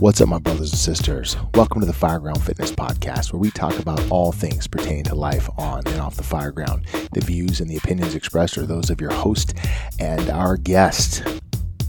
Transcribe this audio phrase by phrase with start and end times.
[0.00, 1.36] What's up, my brothers and sisters?
[1.54, 5.50] Welcome to the Fireground Fitness Podcast, where we talk about all things pertaining to life
[5.58, 6.84] on and off the fireground.
[7.10, 9.54] The views and the opinions expressed are those of your host
[9.98, 11.24] and our guest.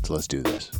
[0.01, 0.71] So let's do this.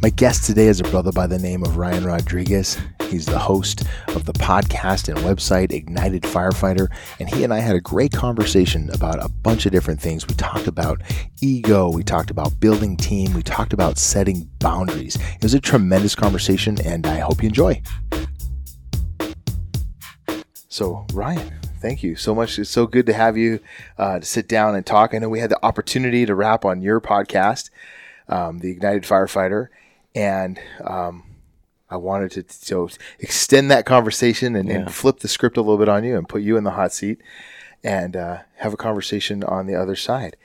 [0.00, 2.78] My guest today is a brother by the name of Ryan Rodriquez.
[3.12, 6.88] He's the host of the podcast and website Ignited Firefighter,
[7.20, 10.26] and he and I had a great conversation about a bunch of different things.
[10.26, 11.02] We talked about
[11.42, 15.16] ego, we talked about building team, we talked about setting boundaries.
[15.16, 17.82] It was a tremendous conversation, and I hope you enjoy.
[20.68, 22.58] So, Ryan, thank you so much.
[22.58, 23.60] It's so good to have you
[23.98, 25.12] uh, to sit down and talk.
[25.12, 27.68] I know we had the opportunity to rap on your podcast,
[28.30, 29.68] um, the Ignited Firefighter,
[30.14, 31.24] and um,
[31.92, 32.88] I wanted to so
[33.18, 34.76] extend that conversation and, yeah.
[34.76, 36.92] and, flip the script a little bit on you and put you in the hot
[36.92, 37.20] seat
[37.84, 40.36] and uh, have a conversation on the other side.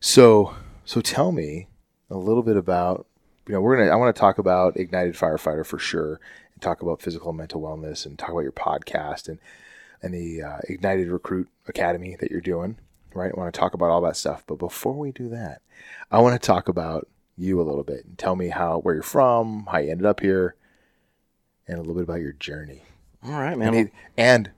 [0.00, 1.68] So, so tell me
[2.10, 3.06] a little bit about
[3.46, 6.20] you know we're gonna I want to talk about ignited firefighter for sure
[6.52, 9.38] and talk about physical and mental wellness and talk about your podcast and
[10.02, 12.78] and the uh, ignited recruit academy that you're doing
[13.14, 15.62] right I want to talk about all that stuff but before we do that
[16.10, 19.02] I want to talk about you a little bit and tell me how where you're
[19.02, 20.54] from how you ended up here
[21.66, 22.82] and a little bit about your journey.
[23.24, 23.74] All right, man.
[23.74, 24.50] And, and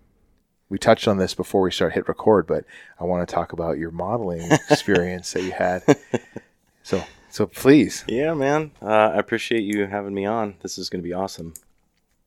[0.68, 2.64] we touched on this before we start hit record, but
[2.98, 5.82] I want to talk about your modeling experience that you had.
[6.82, 8.04] So, so please.
[8.08, 8.72] Yeah, man.
[8.82, 10.54] Uh, I appreciate you having me on.
[10.62, 11.54] This is going to be awesome.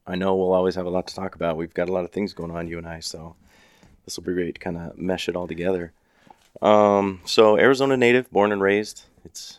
[0.07, 1.55] I know we'll always have a lot to talk about.
[1.55, 2.99] We've got a lot of things going on, you and I.
[2.99, 3.35] So
[4.05, 5.93] this will be great to kind of mesh it all together.
[6.61, 9.03] Um, so Arizona native, born and raised.
[9.23, 9.58] It's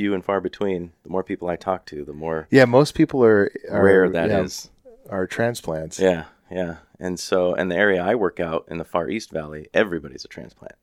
[0.00, 0.92] few and far between.
[1.02, 4.30] The more people I talk to, the more yeah, most people are, are rare that
[4.30, 4.70] yeah, is.
[5.10, 5.98] Are transplants.
[5.98, 9.68] Yeah, yeah, and so and the area I work out in the Far East Valley,
[9.74, 10.76] everybody's a transplant.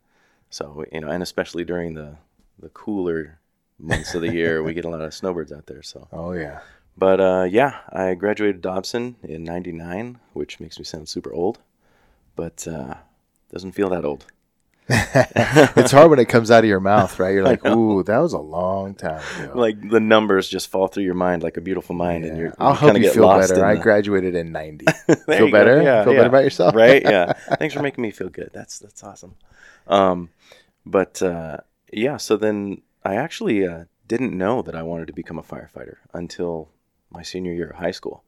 [0.52, 2.18] So you know, and especially during the
[2.60, 3.40] the cooler
[3.80, 5.82] months of the year, we get a lot of snowbirds out there.
[5.82, 6.60] So oh yeah.
[6.96, 11.58] But uh, yeah, I graduated Dobson in '99, which makes me sound super old,
[12.36, 12.96] but uh,
[13.52, 14.26] doesn't feel that old.
[14.90, 17.34] It's hard when it comes out of your mouth, right?
[17.34, 21.04] You're like, "Ooh, that was a long time ago." Like the numbers just fall through
[21.04, 22.30] your mind like a beautiful mind, yeah.
[22.30, 22.54] and you're.
[22.58, 23.66] I'll help you feel better.
[23.66, 23.82] I the...
[23.82, 24.86] graduated in '90.
[25.26, 25.82] feel better?
[25.82, 26.20] Yeah, feel yeah.
[26.20, 27.02] better about yourself, right?
[27.02, 27.34] Yeah.
[27.60, 28.52] Thanks for making me feel good.
[28.54, 29.36] That's that's awesome.
[29.88, 30.30] Um,
[30.86, 31.58] but uh,
[31.92, 35.98] yeah, so then I actually uh, didn't know that I wanted to become a firefighter
[36.14, 36.70] until
[37.10, 38.24] my senior year of high school,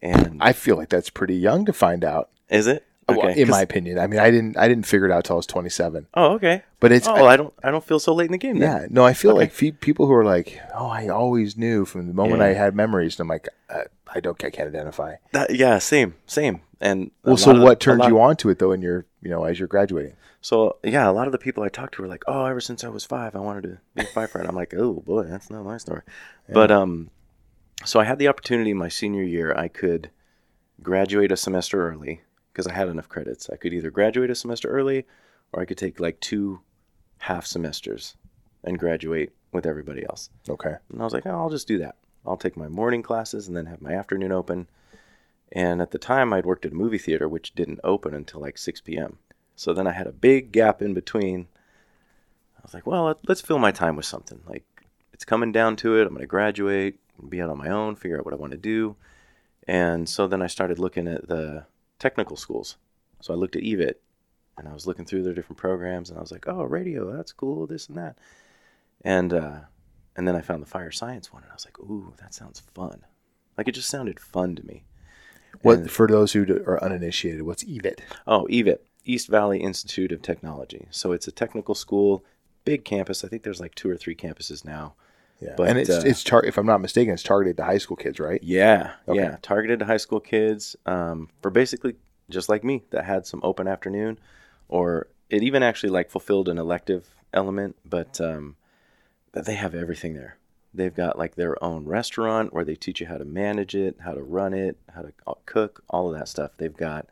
[0.00, 2.30] and I feel like that's pretty young to find out.
[2.48, 2.86] Is it?
[3.18, 3.98] Okay, in my opinion.
[3.98, 6.06] I mean, I didn't I didn't figure it out till I was 27.
[6.14, 6.62] Oh, okay.
[6.78, 8.58] But it's oh, I, I don't I don't feel so late in the game.
[8.58, 8.82] Then.
[8.82, 9.40] Yeah, no, I feel okay.
[9.40, 12.46] like fe- people who are like, oh, I always knew from the moment yeah.
[12.46, 15.16] I had memories, and I'm like, uh, I don't, I can't identify.
[15.32, 16.62] That, yeah, same, same.
[16.80, 18.72] And well, so what turned you on to it though?
[18.72, 20.14] In your, you know, as you're graduating.
[20.40, 22.82] So yeah, a lot of the people I talked to were like, oh, ever since
[22.82, 24.48] I was five, I wanted to be a firefighter.
[24.48, 26.02] I'm like, oh boy, that's not my story.
[26.48, 26.54] Yeah.
[26.54, 27.10] But um,
[27.84, 29.54] so I had the opportunity my senior year.
[29.54, 30.10] I could
[30.82, 32.22] graduate a semester early
[32.60, 33.48] because I had enough credits.
[33.48, 35.06] I could either graduate a semester early
[35.50, 36.60] or I could take like two
[37.16, 38.16] half semesters
[38.62, 40.28] and graduate with everybody else.
[40.46, 40.74] Okay.
[40.92, 41.96] And I was like, oh, I'll just do that.
[42.26, 44.68] I'll take my morning classes and then have my afternoon open.
[45.52, 48.58] And at the time, I'd worked at a movie theater, which didn't open until like
[48.58, 49.16] 6 p.m.
[49.56, 51.48] So then I had a big gap in between.
[52.58, 54.42] I was like, well, let's fill my time with something.
[54.46, 54.66] Like,
[55.14, 56.02] it's coming down to it.
[56.02, 58.58] I'm going to graduate, be out on my own, figure out what I want to
[58.58, 58.96] do.
[59.66, 61.64] And so then I started looking at the
[62.00, 62.76] technical schools.
[63.20, 63.94] So I looked at EVIT
[64.58, 67.32] and I was looking through their different programs and I was like, oh, radio, that's
[67.32, 68.18] cool, this and that.
[69.02, 69.60] And, uh,
[70.16, 72.60] and then I found the fire science one and I was like, ooh, that sounds
[72.74, 73.04] fun.
[73.56, 74.84] Like it just sounded fun to me.
[75.62, 77.42] What and, for those who are uninitiated?
[77.42, 78.00] What's EVIT?
[78.26, 80.86] Oh, EVIT, East Valley Institute of Technology.
[80.90, 82.24] So it's a technical school,
[82.64, 83.24] big campus.
[83.24, 84.94] I think there's like two or three campuses now.
[85.40, 87.78] Yeah, but, and it's uh, it's tar- if I'm not mistaken, it's targeted to high
[87.78, 88.42] school kids, right?
[88.42, 89.20] Yeah, okay.
[89.20, 91.96] yeah, targeted to high school kids um, for basically
[92.28, 94.18] just like me that had some open afternoon,
[94.68, 98.56] or it even actually like fulfilled an elective element, but um,
[99.32, 100.36] they have everything there.
[100.74, 104.12] They've got like their own restaurant where they teach you how to manage it, how
[104.12, 106.52] to run it, how to uh, cook, all of that stuff.
[106.56, 107.06] They've got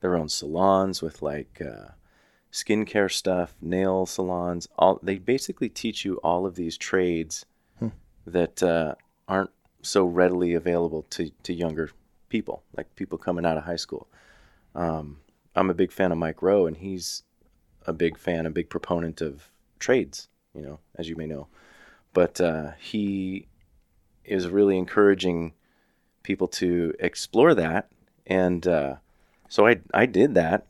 [0.00, 1.92] their own salons with like uh,
[2.52, 4.68] skincare stuff, nail salons.
[4.78, 7.46] All they basically teach you all of these trades
[8.26, 8.94] that uh,
[9.28, 9.50] aren't
[9.82, 11.90] so readily available to, to younger
[12.28, 14.08] people, like people coming out of high school.
[14.74, 15.18] Um,
[15.54, 17.22] I'm a big fan of Mike Rowe, and he's
[17.86, 21.46] a big fan, a big proponent of trades, you know, as you may know.
[22.12, 23.46] But uh, he
[24.24, 25.52] is really encouraging
[26.22, 27.88] people to explore that.
[28.26, 28.96] And uh,
[29.48, 30.66] so I, I did that.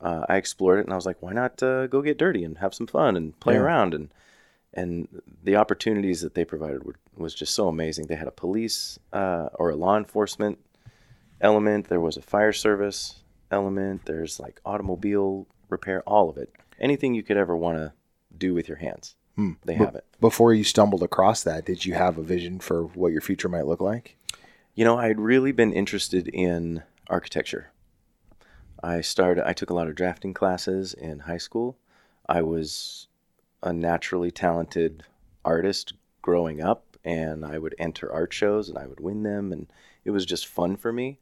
[0.00, 2.58] Uh, I explored it, and I was like, why not uh, go get dirty and
[2.58, 3.60] have some fun and play yeah.
[3.60, 3.94] around?
[3.94, 4.10] And
[4.76, 5.08] and
[5.42, 8.06] the opportunities that they provided were, was just so amazing.
[8.06, 10.58] They had a police uh, or a law enforcement
[11.40, 11.88] element.
[11.88, 13.16] There was a fire service
[13.50, 14.04] element.
[14.04, 16.52] There's like automobile repair, all of it.
[16.78, 17.92] Anything you could ever want to
[18.36, 19.52] do with your hands, Hmm.
[19.64, 20.04] they have it.
[20.20, 23.66] Before you stumbled across that, did you have a vision for what your future might
[23.66, 24.16] look like?
[24.74, 27.70] You know, I'd really been interested in architecture.
[28.82, 31.78] I started I took a lot of drafting classes in high school.
[32.28, 33.08] I was
[33.66, 35.02] a naturally talented
[35.44, 35.92] artist
[36.22, 39.66] growing up and I would enter art shows and I would win them and
[40.04, 41.18] it was just fun for me.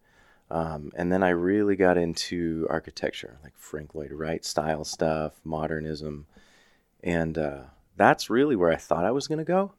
[0.50, 6.26] Um, and then I really got into architecture, like Frank Lloyd Wright style stuff, modernism,
[7.02, 7.62] and uh,
[7.96, 9.73] that's really where I thought I was going to go.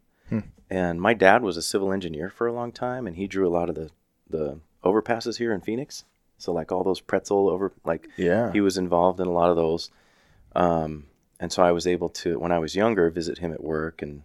[0.72, 3.54] And my dad was a civil engineer for a long time, and he drew a
[3.58, 3.92] lot of the
[4.28, 6.04] the overpasses here in Phoenix.
[6.40, 8.52] So like all those pretzel over, like Yeah.
[8.52, 9.92] he was involved in a lot of those.
[10.56, 11.06] Um,
[11.40, 14.24] and so I was able to, when I was younger, visit him at work and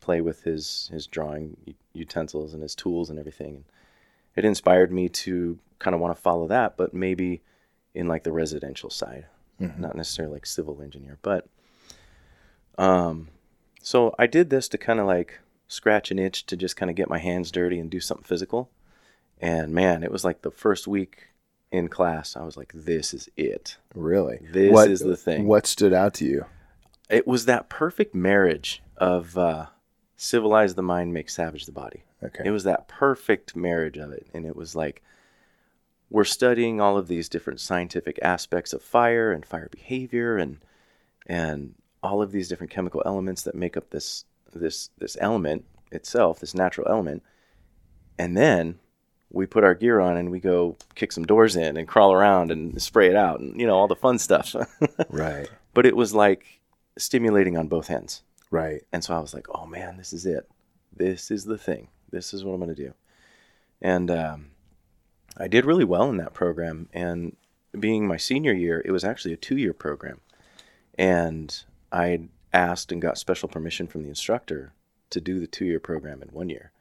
[0.00, 1.56] play with his his drawing
[1.92, 3.54] utensils and his tools and everything.
[3.56, 3.64] And
[4.36, 7.42] it inspired me to kind of want to follow that, but maybe
[7.94, 9.26] in like the residential side,
[9.80, 11.18] not necessarily like civil engineer.
[11.22, 11.46] But
[12.78, 13.28] um,
[13.82, 16.96] so I did this to kind of like scratch an itch to just kind of
[16.96, 18.70] get my hands dirty and do something physical.
[19.40, 21.29] And man, it was like the first week
[21.72, 23.76] in class, I was like, this is it.
[23.94, 24.40] Really?
[24.50, 25.46] This what, is the thing.
[25.46, 26.44] What stood out to you?
[27.08, 29.66] It was that perfect marriage of uh,
[30.16, 32.04] civilize the mind, make savage the body.
[32.22, 32.42] Okay.
[32.44, 34.26] It was that perfect marriage of it.
[34.34, 35.02] And it was like,
[36.10, 40.58] we're studying all of these different scientific aspects of fire and fire behavior and
[41.26, 46.40] and all of these different chemical elements that make up this this this element itself,
[46.40, 47.22] this natural element.
[48.18, 48.80] And then
[49.30, 52.50] we put our gear on and we go kick some doors in and crawl around
[52.50, 54.54] and spray it out and you know all the fun stuff.
[55.10, 55.48] right.
[55.74, 56.60] but it was like
[56.98, 58.22] stimulating on both ends.
[58.50, 58.82] Right.
[58.92, 60.48] And so I was like, oh man, this is it.
[60.94, 61.88] This is the thing.
[62.10, 62.94] This is what I'm going to do.
[63.80, 64.50] And um,
[65.36, 66.88] I did really well in that program.
[66.92, 67.36] And
[67.78, 70.20] being my senior year, it was actually a two year program.
[70.98, 71.62] And
[71.92, 74.72] I asked and got special permission from the instructor
[75.10, 76.72] to do the two year program in one year.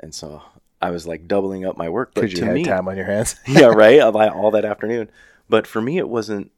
[0.00, 0.42] And so
[0.80, 2.14] I was like doubling up my work.
[2.14, 3.36] Because you had me, time on your hands.
[3.46, 4.00] yeah, right.
[4.00, 5.10] All that, all that afternoon.
[5.48, 6.50] But for me, it wasn't.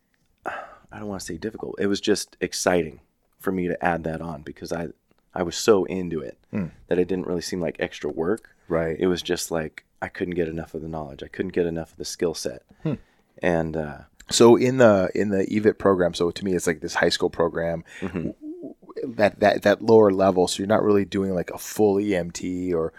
[0.46, 1.76] I don't want to say difficult.
[1.78, 3.00] It was just exciting
[3.38, 4.88] for me to add that on because I,
[5.34, 6.66] I was so into it Hmm.
[6.88, 8.50] that it didn't really seem like extra work.
[8.68, 8.96] right.
[8.98, 11.22] It was just like I couldn't get enough of the knowledge.
[11.22, 12.62] I couldn't get enough of the skill set.
[13.42, 13.98] And uh,
[14.30, 17.28] So in the in the EVIT program, so to me it's like this high school
[17.30, 18.30] program Mm-hmm.
[19.16, 20.48] that that that lower level.
[20.48, 22.92] So you're not really doing like a full EMT or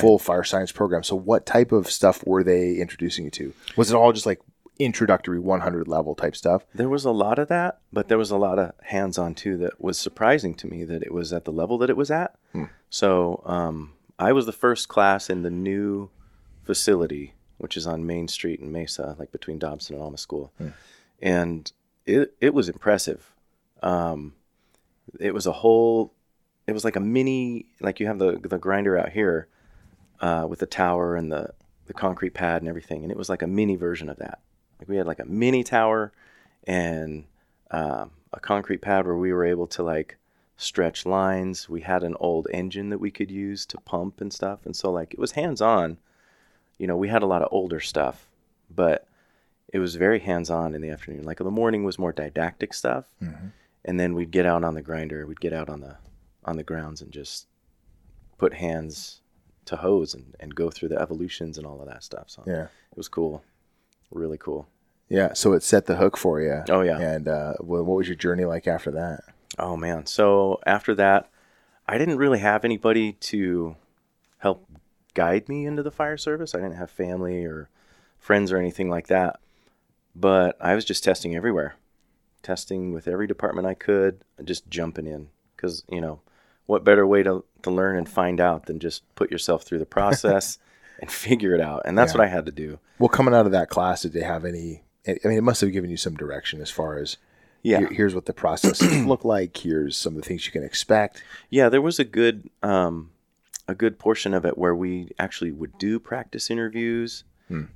[0.00, 1.02] full fire science program.
[1.02, 3.52] So what type of stuff were they introducing you to?
[3.76, 4.40] Was it all just like
[4.78, 6.64] introductory 100 level type stuff?
[6.74, 9.56] There was a lot of that, but there was a lot of hands on too
[9.58, 12.34] that was surprising to me that it was at the level that it was at.
[12.90, 16.10] So um, I was the first class in the new
[16.64, 20.52] facility, which is on Main Street in Mesa, like between Dobson and Alma School.
[21.20, 21.70] And
[22.06, 23.32] it, it was impressive.
[23.82, 24.34] Um,
[25.20, 26.12] it was a whole,
[26.66, 29.48] it was like a mini, like you have the, the grinder out here
[30.22, 31.50] uh, with the tower and the,
[31.86, 33.02] the concrete pad and everything.
[33.02, 34.40] And it was like a mini version of that.
[34.78, 36.12] Like we had like a mini tower
[36.64, 37.24] and
[37.70, 40.16] um, a concrete pad where we were able to like
[40.56, 41.68] stretch lines.
[41.68, 44.64] We had an old engine that we could use to pump and stuff.
[44.64, 45.98] And so like it was hands on.
[46.78, 48.28] You know, we had a lot of older stuff,
[48.70, 49.06] but
[49.72, 51.24] it was very hands on in the afternoon.
[51.24, 53.06] Like the morning was more didactic stuff.
[53.84, 55.96] And then we'd get out on the grinder, we'd get out on the
[56.44, 57.46] on the grounds and just
[58.38, 59.21] put hands
[59.66, 62.24] to hose and, and go through the evolutions and all of that stuff.
[62.28, 62.64] So Yeah.
[62.64, 63.42] it was cool.
[64.10, 64.66] Really cool.
[65.08, 65.32] Yeah.
[65.34, 66.62] So it set the hook for you.
[66.68, 66.98] Oh, yeah.
[66.98, 69.20] And uh, what, what was your journey like after that?
[69.58, 70.06] Oh man.
[70.06, 71.28] So after that,
[71.86, 73.76] I didn't really have anybody to
[74.38, 74.66] help
[75.14, 76.54] guide me into the fire service.
[76.54, 77.68] I didn't have family or
[78.18, 79.40] friends or anything like that.
[80.16, 81.76] But I was just testing everywhere.
[82.42, 86.20] Testing with every department I could, just jumping in cuz you know,
[86.66, 89.86] what better way to to learn and find out than just put yourself through the
[89.86, 90.58] process
[91.00, 91.82] and figure it out.
[91.84, 92.18] And that's Yeah.
[92.18, 92.78] what I had to do.
[92.98, 94.82] Well, coming out of that class, did they have any?
[95.06, 97.16] I mean, it must have given you some direction as far as
[97.62, 97.78] Yeah.
[97.80, 99.56] here- here's what the process look like.
[99.56, 101.22] Here's some of the things you can expect.
[101.50, 103.10] Yeah, there was a good um,
[103.68, 107.22] a good portion of it where we actually would do practice interviews,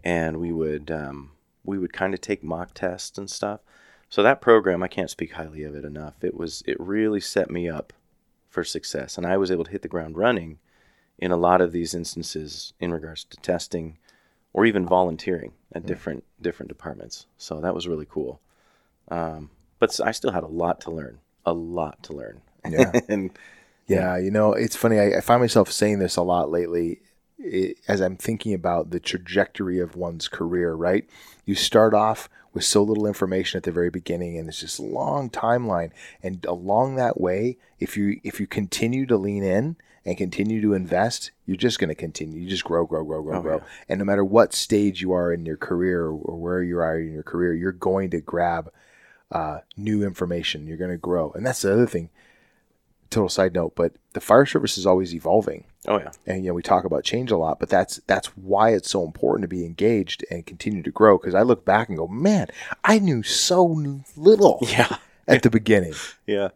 [0.04, 1.30] and we would um,
[1.64, 3.60] we would kind of take mock tests and stuff.
[4.08, 6.22] So that program, I can't speak highly of it enough.
[6.24, 7.92] It was it really set me up
[8.56, 10.60] for success, and I was able to hit the ground running
[11.18, 13.98] in a lot of these instances in regards to testing
[14.54, 17.26] or even volunteering at different different departments.
[17.36, 18.40] So that was really cool.
[19.08, 22.92] Um, but I still had a lot to learn, a lot to learn, Yeah.
[23.10, 23.30] and
[23.88, 24.98] Yeah, you know, it's funny.
[24.98, 27.02] I, I find myself saying this a lot lately
[27.38, 31.08] it, as I'm thinking about the trajectory of one's career, right?
[31.44, 35.28] You start off with so little information at the very beginning and it's this long
[35.30, 35.90] timeline.
[36.22, 39.76] And along that way if you if you continue to lean in
[40.06, 42.40] and continue to invest you're just going to continue.
[42.40, 43.56] You just grow grow grow grow Oh, grow.
[43.58, 43.64] yeah.
[43.90, 47.12] and no matter what stage you are in your career or where you are in
[47.12, 48.72] your career you're going to grab
[49.32, 50.66] uh, new information.
[50.66, 51.32] You're going to grow.
[51.32, 52.08] And that's the other thing
[53.10, 55.64] total side note but the fire service is always evolving.
[55.88, 58.70] Oh yeah, and you know we talk about change a lot but that's that's why
[58.70, 61.16] it's so important to be engaged and continue to grow.
[61.18, 62.48] Because i look back and go man
[62.84, 63.64] i knew so
[64.16, 64.96] little yeah,
[65.28, 65.94] at the beginning.
[66.26, 66.48] Yeah,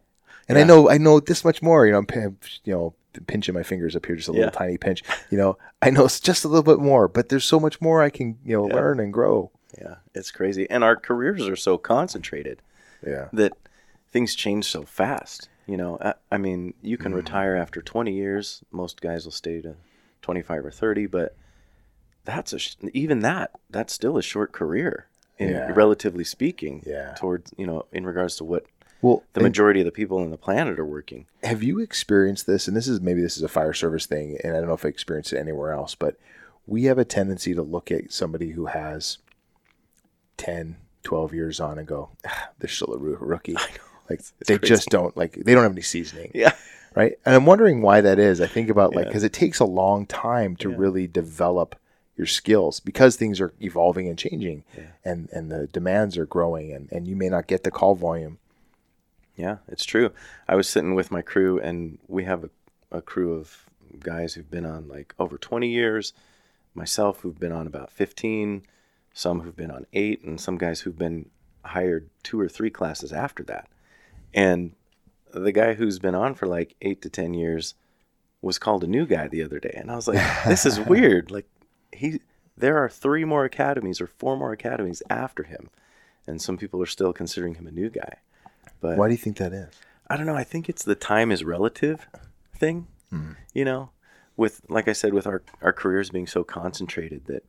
[0.49, 2.93] and i know i know this much more you know i'm you know
[3.27, 4.51] pinching my fingers up here just a little Yeah.
[4.51, 5.03] tiny pinch.
[5.29, 8.01] You know i know it's just a little bit more but there's so much more
[8.01, 8.75] i can you know Yeah.
[8.75, 9.51] learn and grow.
[9.79, 9.95] Yeah.
[10.13, 12.61] It's crazy, and our careers are so concentrated
[13.07, 13.29] yeah.
[13.31, 13.53] that
[14.11, 15.47] things change so fast.
[15.71, 17.15] You know, I, I mean, you can Mm.
[17.15, 18.63] retire after 20 years.
[18.71, 19.75] Most guys will stay to
[20.21, 21.35] 25 or 30, but
[22.25, 25.71] that's a sh- even that that's still a short career, in, Yeah.
[25.73, 26.83] relatively speaking.
[26.85, 27.13] Yeah.
[27.17, 28.65] Towards you know, in regards to what
[29.01, 31.25] well the majority of the people on the planet are working.
[31.43, 34.53] have you experienced this and this is maybe this is a fire service thing and
[34.55, 36.13] i don't know if i experienced it anywhere else but
[36.67, 39.17] we have a tendency to look at somebody who has
[40.37, 43.55] 10 12 years on and go ah, they're still a roo- rookie
[44.11, 44.73] like It's they crazy.
[44.75, 46.53] just don't like they don't have any seasoning Yeah.
[46.95, 49.09] right and i'm wondering why that is i think about like Yeah.
[49.09, 50.75] because it takes a long time to Yeah.
[50.83, 51.75] really develop
[52.17, 54.83] your skills because things are evolving and changing Yeah.
[55.09, 58.37] and and the demands are growing and and you may not get the call volume
[59.37, 60.11] Yeah, it's true.
[60.47, 62.49] I was sitting with my crew, and we have a,
[62.91, 63.65] a crew of
[63.99, 66.13] guys who've been on like over 20 years,
[66.75, 68.61] myself who've been on about 15,
[69.13, 71.29] some who've been on eight, and some guys who've been
[71.63, 73.67] hired two or three classes after that.
[74.33, 74.73] And
[75.33, 77.75] the guy who's been on for like eight to 10 years
[78.41, 79.73] was called a new guy the other day.
[79.75, 81.31] And I was like, this is weird.
[81.31, 81.47] Like,
[81.91, 82.21] he,
[82.57, 85.69] there are three more academies or four more academies after him.
[86.27, 88.17] And some people are still considering him a new guy.
[88.79, 89.73] But why do you think that is
[90.11, 90.35] I don't know.
[90.35, 92.05] I think it's the time is relative
[92.53, 92.87] thing.
[93.09, 93.31] Hmm.
[93.53, 93.91] You know,
[94.35, 97.45] with like I said, with our our careers being so concentrated that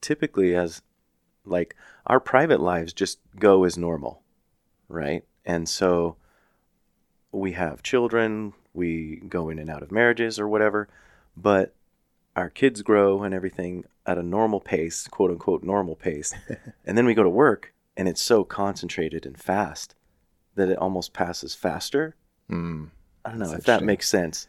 [0.00, 0.82] typically as
[1.44, 1.74] like
[2.06, 4.22] our private lives just go as normal,
[4.88, 5.24] right?
[5.50, 6.14] And so
[7.32, 10.88] we have children, we go in and out of marriages or whatever,
[11.36, 11.74] but
[12.36, 16.32] our kids grow and everything at a normal pace, quote unquote normal pace.
[16.86, 19.96] and then we go to work and it's so concentrated and fast
[20.54, 22.14] that it almost passes faster.
[22.48, 22.88] mm.
[23.24, 24.46] I don't know if that makes sense.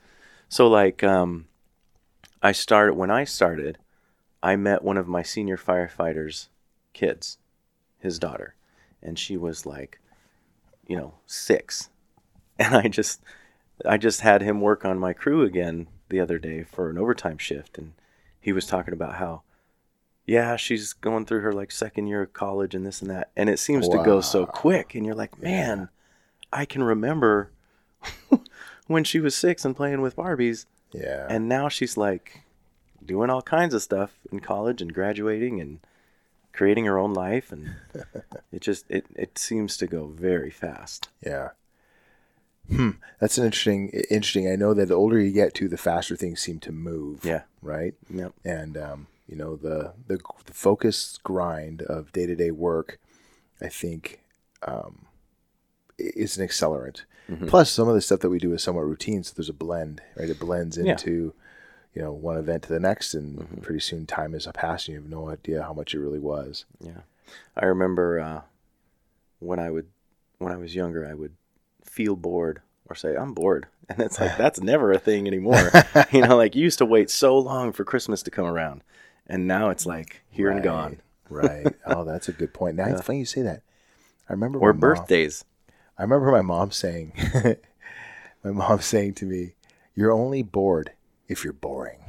[0.50, 1.48] So like um
[2.44, 3.80] I started when I started,
[4.44, 6.50] I met one of my senior firefighters
[6.94, 7.40] kids,
[7.98, 8.54] his daughter,
[9.02, 10.01] and she was like
[10.88, 11.90] you know, 6.
[12.60, 13.24] And I just
[13.88, 17.40] I just had him work on my crew again the other day for an overtime
[17.40, 17.80] shift.
[17.80, 17.94] And
[18.40, 19.42] he was talking about how
[20.28, 23.32] yeah, she's going through her like second year of college and this and that.
[23.36, 24.94] And it seems to go so quick.
[24.94, 25.90] And you're like, "Man,
[26.54, 27.50] I can remember
[28.88, 31.26] when she was six and playing with Barbies, yeah.
[31.30, 32.42] And now she's like
[33.04, 35.80] doing all kinds of stuff in college and graduating and
[36.54, 37.76] creating her own life, and
[38.52, 41.10] it just it it seems to go very fast.
[41.26, 41.50] Yeah.
[42.70, 42.92] Hmm.
[43.20, 43.90] That's an interesting.
[44.10, 44.52] Interesting.
[44.52, 47.26] I know that the older you get to, the faster things seem to move.
[47.26, 47.42] Yeah.
[47.62, 47.96] Right.
[48.10, 48.34] Yep.
[48.46, 53.00] And um, you know the the the focus grind of day to day work,
[53.62, 54.22] I think,
[54.66, 55.06] um,
[55.98, 57.04] is an accelerant.
[57.30, 57.48] Mhm.
[57.48, 60.02] Plus, some of the stuff that we do is somewhat routine, so there's a blend.
[60.18, 60.30] Right.
[60.30, 61.34] It blends into.
[61.94, 63.62] You know, one event to the next, and Mhm.
[63.62, 66.66] pretty soon time is past, and you have no idea how much it really was.
[66.80, 67.02] Yeah,
[67.56, 68.42] I remember uh,
[69.40, 69.88] when I would
[70.38, 71.34] when I was younger, I would
[71.84, 75.70] feel bored or say I'm bored, and it's like that's never a thing anymore.
[76.12, 78.84] you know, like you used to wait so long for Christmas to come around,
[79.28, 81.02] and now it's like here and gone.
[81.30, 81.76] Right.
[81.86, 82.76] Oh, that's a good point.
[82.78, 82.94] Now Yeah.
[82.94, 83.64] it's funny you say that.
[84.30, 85.44] I remember Or my mom- birthdays.
[85.98, 87.14] I remember my mom saying,
[88.44, 89.54] my mom saying to me,
[89.94, 90.92] "You're only bored
[91.32, 92.00] if you're boring."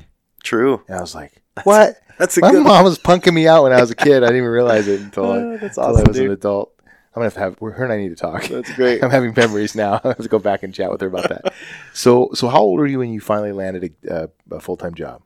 [0.42, 0.82] True.
[0.88, 2.64] And I was like, "What?" That's a My good.
[2.64, 4.22] mom was punking me out when I was a kid.
[4.22, 6.72] I didn't even realize it until, I, Oh, that's until I awesome, was an adult.
[7.14, 8.44] I'm gonna have, to have her and I need to talk.
[8.44, 9.02] That's great.
[9.04, 10.00] I'm having memories now.
[10.04, 11.52] I have to go back and chat with her about that.
[11.92, 14.94] So, so how old were you when you finally landed a, uh, a full time
[14.94, 15.22] job?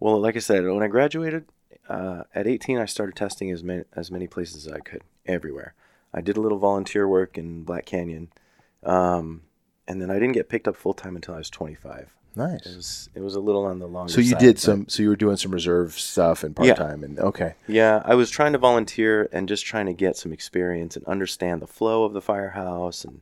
[0.00, 1.46] Well, like I said, when I graduated
[1.88, 5.74] uh, at 18, I started testing as many as many places as I could, everywhere.
[6.12, 8.28] I did a little volunteer work in Black Canyon,
[8.84, 9.42] um,
[9.88, 12.00] and then I didn't get picked up full time until I was 25.
[12.00, 12.64] It Nice.
[12.64, 14.08] was it was a little on the long.
[14.08, 14.88] So you side, did some.
[14.88, 16.74] So you were doing some reserve stuff and part Yeah.
[16.74, 20.32] time, and okay, Yeah, I was trying to volunteer and just trying to get some
[20.32, 23.20] experience and understand the flow of the firehouse and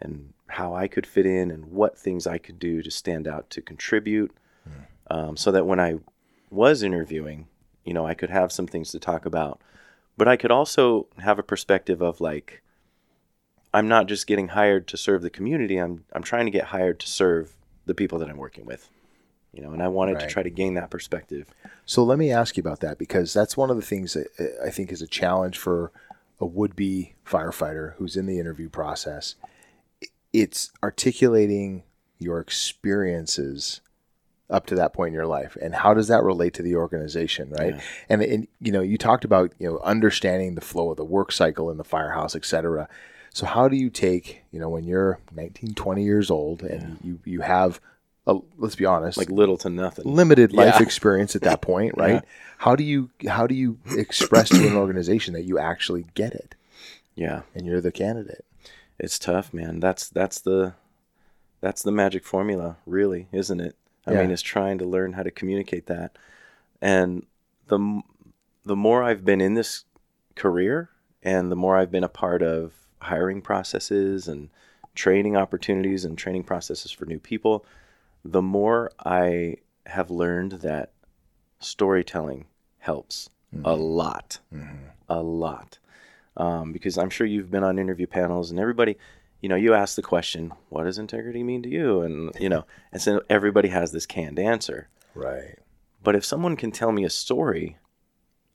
[0.00, 3.50] and how I could fit in and what things I could do to stand out
[3.50, 4.32] to contribute,
[5.10, 5.96] um, so that when I
[6.50, 7.46] was interviewing,
[7.84, 9.60] you know, I could have some things to talk about,
[10.16, 12.61] but I could also have a perspective of like,
[13.74, 15.76] I'm not just getting hired to serve the community.
[15.78, 17.52] I'm I'm trying to get hired to serve
[17.86, 18.88] the people that I'm working with,
[19.52, 20.20] you know, and I wanted Right.
[20.22, 21.48] to try to gain that perspective.
[21.86, 24.66] So let me ask you about that because that's one of the things that uh,
[24.66, 25.90] I think is a challenge for
[26.40, 29.34] a would-be firefighter who's in the interview process.
[30.32, 31.82] It's articulating
[32.18, 33.80] your experiences
[34.50, 37.48] up to that point in your life and how does that relate to the organization
[37.50, 37.80] right Yeah.
[38.10, 41.32] and, and you know you talked about you know understanding the flow of the work
[41.32, 42.86] cycle in the firehouse et cetera
[43.32, 47.18] so how do you take you know when you're 19 20 years old and you
[47.24, 47.80] you have
[48.26, 50.04] a, let's be honest Like little to nothing.
[50.04, 50.82] limited life Yeah.
[50.82, 52.14] experience at that point, right?
[52.14, 52.20] Yeah.
[52.58, 56.54] How do you how do you express to an organization that you actually get it
[57.16, 57.42] Yeah.
[57.54, 58.44] and you're the candidate?
[58.98, 59.80] It's tough, man.
[59.80, 60.74] That's that's the
[61.60, 63.74] that's the magic formula, really, isn't it?
[64.06, 64.20] I Yeah.
[64.20, 66.16] mean, it's trying to learn how to communicate that.
[66.80, 67.26] And
[67.66, 68.02] the
[68.64, 69.84] the more I've been in this
[70.36, 70.90] career
[71.24, 74.50] and the more I've been a part of hiring processes and
[74.94, 77.64] training opportunities and training processes for new people,
[78.24, 79.56] the more I
[79.86, 80.92] have learned that
[81.58, 82.46] storytelling
[82.78, 83.28] helps
[83.64, 84.38] a lot
[85.08, 85.78] a lot
[86.36, 88.96] um, because I'm sure you've been on interview panels and everybody,
[89.40, 92.64] you know, you ask the question, "What does integrity mean to you?" and you know,
[92.92, 94.88] and so everybody has this canned answer.
[95.14, 95.58] Right.
[96.02, 97.76] But if someone can tell me a story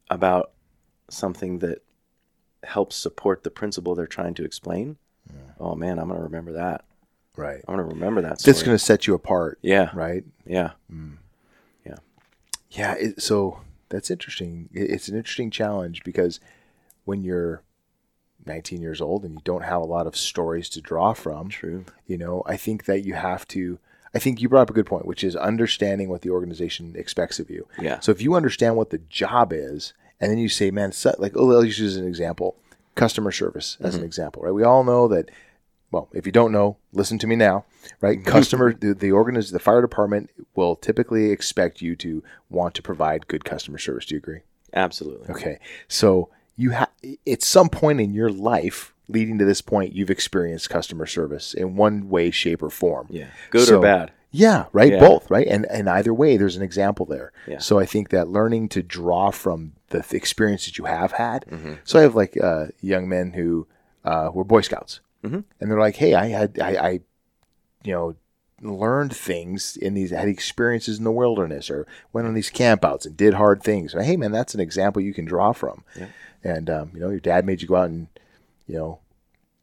[0.09, 0.51] about
[1.09, 1.83] something that
[2.63, 4.97] helps support the principle they're trying to explain,
[5.59, 6.85] oh man, I'm gonna remember that.
[7.35, 7.61] Right.
[7.67, 8.39] I'm gonna remember that.
[8.39, 8.53] Story.
[8.53, 10.23] That's going to set you apart, yeah, right?
[10.45, 11.17] yeah, mm.
[12.69, 12.93] Yeah.
[12.95, 14.69] It, so that's interesting.
[14.73, 16.39] It- It's an interesting challenge because
[17.05, 17.61] when you're
[18.45, 21.85] 19 years old and you don't have a lot of stories to draw from, true.
[22.05, 23.79] you know, I think that you have to.
[24.13, 27.39] I think you brought up a good point, which is understanding what the organization expects
[27.39, 27.67] of you.
[27.79, 31.15] Yeah, So if you understand what the job is, and then you say, man, so,
[31.19, 32.55] like, oh, I'll use as an example,
[32.95, 34.07] customer service as an mm-hmm.
[34.07, 34.51] example, right?
[34.53, 35.29] We all know that.
[35.89, 37.63] Well, if you don't know, listen to me now,
[38.01, 38.19] right?
[38.19, 38.27] Mm-hmm.
[38.27, 43.27] Customer, the the organiz- the fire department will typically expect you to want to provide
[43.27, 44.05] good customer service.
[44.05, 44.41] Do you agree?
[44.73, 45.29] absolutely.
[45.29, 46.89] Okay, so you have
[47.25, 51.75] at some point in your life leading to this point, you've experienced customer service in
[51.75, 53.07] one way, shape, or form.
[53.09, 54.11] Yeah, good So- or bad.
[54.31, 54.91] Yeah, right.
[54.93, 54.99] Yeah.
[54.99, 55.47] Both, right?
[55.47, 57.31] And and either way, there's an example there.
[57.47, 57.59] Yeah.
[57.59, 61.45] So I think that learning to draw from the th- experience that you have had.
[61.45, 61.73] Mm-hmm.
[61.85, 63.67] So I have like uh, young men who
[64.03, 65.43] uh, were Boy Scouts, Mhm.
[65.59, 66.89] and they're like, "Hey, I had I, I,
[67.83, 68.15] you know."
[68.59, 73.15] learned things in these had experiences in the wilderness or went on these campouts and
[73.15, 76.07] did hard things hey man that's an example you can draw from Yeah.
[76.43, 78.07] and um, you know your dad made you go out and
[78.65, 78.97] you know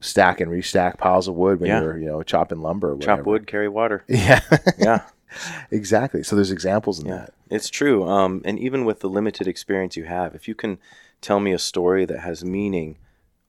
[0.04, 1.80] stack and restack piles of wood when Yeah.
[1.80, 3.16] you're you know chopping lumber or whatever.
[3.18, 4.04] Chop wood, carry water.
[4.08, 4.40] yeah
[4.78, 5.02] Yeah.
[5.72, 6.22] Exactly.
[6.22, 7.34] So there's examples in Yeah, that.
[7.50, 8.04] it's true.
[8.06, 10.78] Um, and even with the limited experience you have, if you can
[11.20, 12.98] tell me a story that has meaning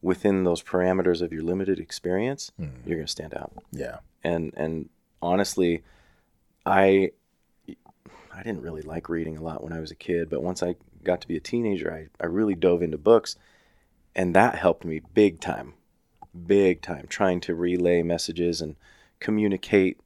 [0.01, 3.51] within those parameters of your limited experience, you're going to stand out.
[3.71, 3.97] Yeah.
[4.23, 4.89] And and
[5.21, 5.83] honestly,
[6.65, 7.11] I
[8.33, 10.75] I didn't really like reading a lot when I was a kid, but once I
[11.03, 13.35] got to be a teenager, I, I really dove into books,
[14.15, 15.73] and that helped me big time,
[16.35, 18.75] big time, trying to relay messages and
[19.19, 19.99] communicate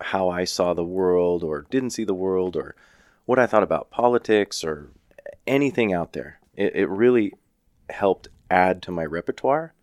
[0.00, 2.74] how I saw the world or didn't see the world or
[3.26, 4.90] what I thought about politics or
[5.46, 6.40] anything out there.
[6.56, 7.34] It, it really
[7.90, 9.74] helped add to my repertoire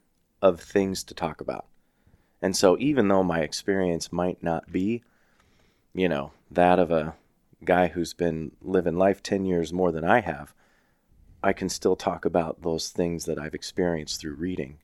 [0.41, 1.65] of things to talk about.
[2.41, 5.03] And so, even though my experience might not be,
[5.93, 7.15] you know, that of a
[7.63, 10.53] guy who's been living life 10 years more than I have,
[11.41, 14.77] I can still talk about those things that I've experienced through reading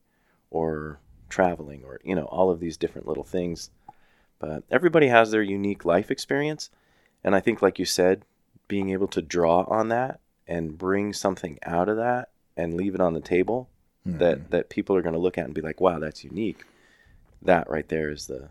[0.53, 3.69] or traveling or, you know, all of these different little things.
[4.39, 6.69] But everybody has their unique life experience.
[7.23, 8.23] And I think, like you said,
[8.67, 13.01] being able to draw on that and bring something out of that and leave it
[13.01, 13.67] on the table
[14.03, 14.17] hmm.
[14.19, 16.63] that, that people are going to look at and be like, wow, that's unique.
[17.41, 18.49] That right there is the,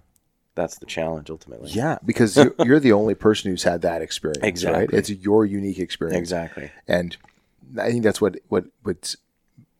[0.55, 1.71] that's the challenge ultimately.
[1.71, 4.49] Yeah, because you're, you're the only person who's had that experience, right?
[4.49, 4.99] Exactly.
[4.99, 6.19] It's your unique experience.
[6.19, 6.71] Exactly.
[6.89, 7.17] And
[7.81, 9.17] I think that's what what what's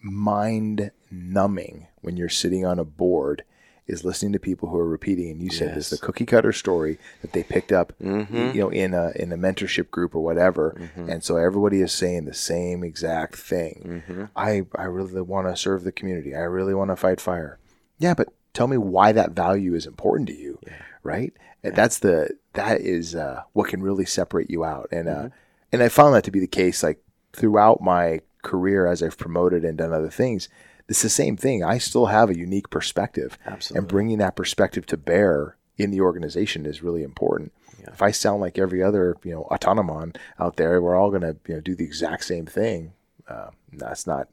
[0.03, 3.45] mind numbing when you're sitting on a board
[3.87, 5.31] is listening to people who are repeating.
[5.31, 6.01] And you said this Yes.
[6.01, 8.55] the cookie cutter story that they picked up, Mhm.
[8.55, 11.11] you know, in a in a mentorship group or whatever, Mm-hmm.
[11.11, 14.03] and so everybody is saying the same exact thing.
[14.09, 14.29] Mhm.
[14.37, 16.35] I I really want to serve the community.
[16.35, 17.59] I really want to fight fire.
[17.99, 20.59] Yeah, but tell me why that value is important to you,
[21.03, 21.33] right?
[21.65, 24.89] And That's the that is uh, what can really separate you out.
[24.93, 25.29] And uh,
[25.73, 29.65] and I found that to be the case like throughout my career as I've promoted
[29.65, 30.49] and done other things.
[30.89, 31.65] it's the same thing.
[31.65, 33.79] I still have a unique perspective, Absolutely.
[33.79, 37.53] and bringing that perspective to bear in the organization is really important.
[37.81, 37.91] Yeah.
[37.93, 41.37] If I sound like every other, you know, autonomon out there, we're all going to,
[41.49, 42.93] you know, do the exact same thing.
[43.27, 44.29] Uh, that's not,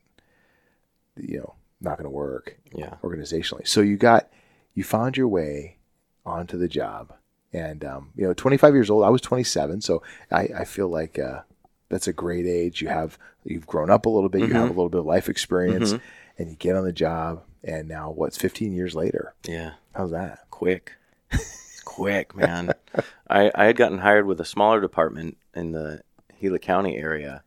[1.16, 2.96] you know, not going to work yeah.
[3.04, 3.68] organizationally.
[3.68, 4.30] So you got,
[4.74, 5.78] you found your way
[6.26, 7.14] onto the job,
[7.54, 9.04] and um, you know, 25 years old.
[9.04, 11.42] I was 27, so I, I feel like uh,
[11.90, 12.82] that's a great age.
[12.82, 14.42] You have, you've grown up a little bit.
[14.42, 16.02] You have a little bit of life experience, Mhm.
[16.38, 17.44] and you get on the job.
[17.64, 19.34] And now, what's 15 years later?
[19.46, 19.72] Yeah.
[19.94, 20.46] How's that?
[20.50, 20.94] quick
[21.86, 22.74] quick man
[23.30, 26.02] I, I had gotten hired with a smaller department in the
[26.40, 27.44] gila county area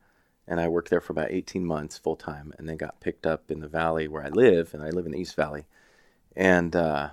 [0.49, 3.51] and i worked there for about 18 months full time and then got picked up
[3.51, 5.67] in the valley where i live and i live in the east valley
[6.35, 7.11] and uh,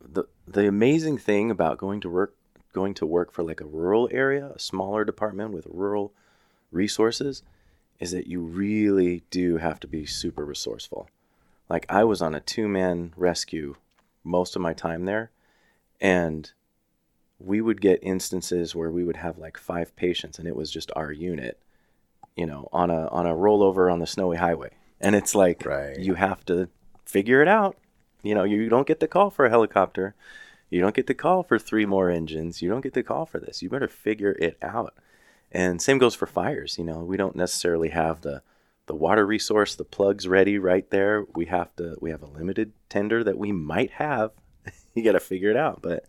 [0.00, 2.34] the the amazing thing about going to work
[2.72, 6.12] going to work for like a rural area a smaller department with rural
[6.72, 7.42] resources
[8.00, 11.08] is that you really do have to be super resourceful.
[11.68, 13.76] Like i was on a two-man rescue
[14.24, 15.30] most of my time there
[16.00, 16.52] and
[17.38, 20.90] we would get instances where we would have like five patients and it was just
[20.94, 21.58] our unit
[22.36, 24.70] you know on a on a rollover on the snowy highway.
[25.00, 25.98] And it's like Right.
[25.98, 26.68] you have to
[27.04, 27.76] figure it out.
[28.22, 30.14] You know you don't get the call for a helicopter.
[30.70, 32.62] You don't get the call for three more engines.
[32.62, 33.62] You don't get the call for this.
[33.62, 34.94] You better figure it out
[35.52, 38.42] and same goes for fires you know we don't necessarily have the
[38.86, 41.24] the water resource the plugs ready right there.
[41.36, 44.32] We have to we have a limited tender that we might have.
[44.94, 45.80] You got to figure it out.
[45.82, 46.04] But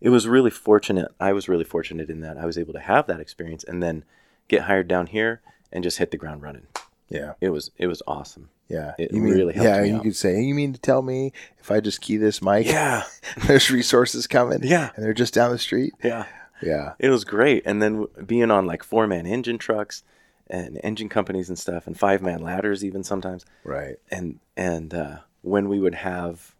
[0.00, 3.06] it was really fortunate i was really fortunate in that i was able to have
[3.08, 4.02] that experience and then
[4.48, 6.66] get hired down here and just hit the ground running.
[7.10, 7.34] Yeah.
[7.40, 8.48] it was it was awesome.
[8.68, 10.02] Yeah, It you mean, really helped Yeah, you out.
[10.04, 13.02] could say, you mean to tell me if I just key this mic, yeah.
[13.48, 14.90] There's resources coming, Yeah.
[14.94, 15.92] and they're just down the street.
[16.04, 16.24] yeah
[16.62, 17.62] Yeah, it was great.
[17.66, 20.02] And then being on like four man engine trucks
[20.48, 23.44] and engine companies and stuff and five man ladders even sometimes.
[23.64, 23.96] Right.
[24.10, 26.54] and and uh, when we would have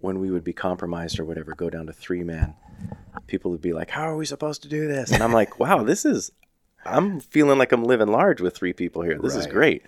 [0.00, 2.54] when we would be compromised or whatever go down to three man
[3.26, 5.12] people would be like how are we supposed to do this?
[5.12, 6.32] And i'm like wow this is
[6.84, 9.18] i'm feeling like i'm living large with three people here.
[9.18, 9.82] This is great.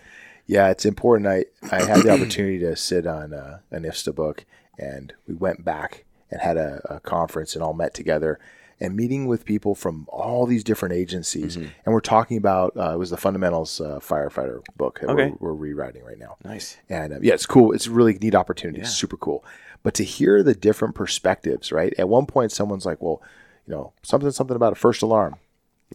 [0.46, 1.26] Yeah, it's important.
[1.26, 4.44] I I had the opportunity to sit on uh, an IFSTA book,
[4.78, 8.38] and we went back and had a, a conference and all met together
[8.80, 11.56] and meeting with people from all these different agencies.
[11.56, 11.68] Mm-hmm.
[11.84, 15.30] And we're talking about uh, it was the fundamentals uh, firefighter book that Okay.
[15.38, 16.37] we're, we're rewriting right now.
[16.44, 17.72] nice And uh, yeah, it's cool.
[17.72, 18.80] It's a really neat opportunity.
[18.80, 18.87] Yeah.
[18.87, 19.44] super cool.
[19.82, 21.92] But to hear the different perspectives, right?
[21.98, 23.20] At one point, someone's like, "Well,
[23.66, 25.37] you know, something, something about a first alarm,"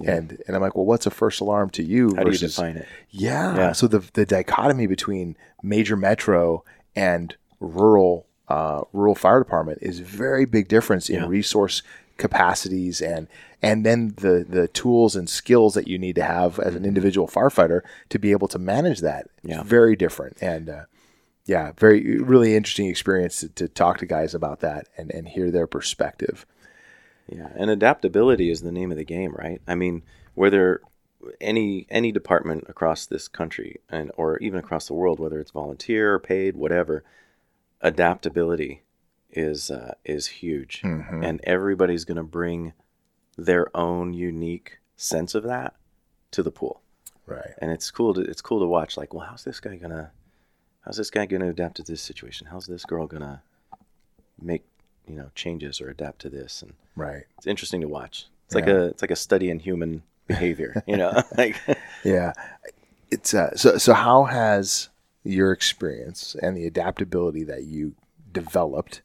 [0.05, 2.77] and and I'm like, "Well, what's a first alarm to you?" how do you define
[2.77, 3.55] it yeah.
[3.55, 3.71] Yeah.
[3.71, 6.63] So the the dichotomy between major metro
[6.95, 11.27] and rural uh, rural fire department is very big difference in Yeah.
[11.27, 11.81] resource
[12.19, 13.27] capacities and
[13.61, 17.27] and then the the tools and skills that you need to have as an individual
[17.27, 19.27] firefighter to be able to manage that.
[19.61, 20.69] It's very different and.
[20.69, 20.83] Uh,
[21.45, 25.49] yeah, very really interesting experience to, to talk to guys about that and, and hear
[25.49, 26.45] their perspective.
[27.27, 29.59] Yeah, and adaptability is the name of the game, right?
[29.67, 30.03] I mean,
[30.35, 30.81] whether
[31.41, 36.13] any any department across this country and or even across the world, whether it's volunteer
[36.13, 37.03] or paid, whatever,
[37.81, 38.83] adaptability
[39.31, 41.23] is uh, is huge, Mhm.
[41.25, 42.73] and everybody's going to bring
[43.37, 45.75] their own unique sense of that
[46.31, 46.81] to the pool,
[47.25, 47.53] Right.
[47.59, 48.97] and it's cool to it's cool to watch.
[48.97, 50.11] Like, well, how's this guy gonna
[50.81, 52.47] how's this guy gonna adapt to this situation?
[52.47, 53.41] How's this girl gonna
[54.41, 54.63] make
[55.07, 57.23] you know changes or adapt to this and Right.
[57.37, 58.27] it's interesting to watch.
[58.45, 61.23] It's like a it's like a study in human behavior, you know.
[61.37, 61.55] like
[62.03, 62.33] Yeah.
[63.11, 64.89] It's uh, so so how has
[65.23, 67.95] your experience and the adaptability that you
[68.31, 69.01] developed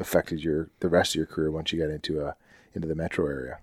[0.00, 2.34] affected your the rest of your career once you got into a
[2.74, 3.58] into the metro area?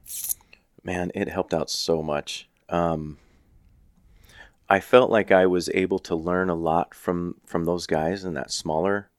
[0.88, 2.47] man, it helped out so much.
[2.69, 3.17] Um,
[4.69, 8.34] I felt like I was able to learn a lot from from those guys in
[8.34, 9.10] that smaller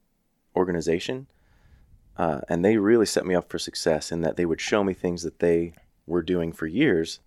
[0.56, 1.26] organization,
[2.16, 4.94] uh, and they really set me up for success in that they would show me
[4.94, 5.74] things that they
[6.06, 7.20] were doing for years,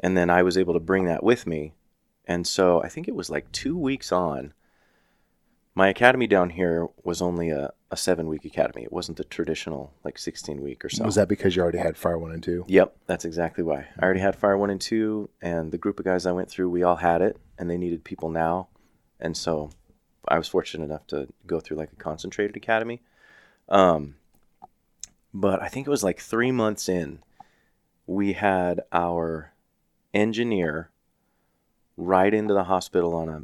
[0.00, 1.72] and then I was able to bring that with me.
[2.26, 4.52] And so I think it was like two weeks on.
[5.76, 8.82] My academy down here was only a, a seven week academy.
[8.82, 11.04] It wasn't the traditional like 16 week or so.
[11.04, 12.64] Was that because you already had fire one and two?
[12.66, 13.86] Yep, that's exactly why.
[13.98, 16.70] I already had Fire 1 and 2, and the group of guys I went through,
[16.70, 18.68] we all had it, and they needed people now.
[19.20, 19.68] And so
[20.26, 23.02] I was fortunate enough to go through like a concentrated academy.
[23.68, 24.16] Um,
[25.34, 27.18] but I think it was like three months in,
[28.06, 29.52] we had our
[30.14, 30.90] engineer
[31.98, 33.42] ride into the hospital on a.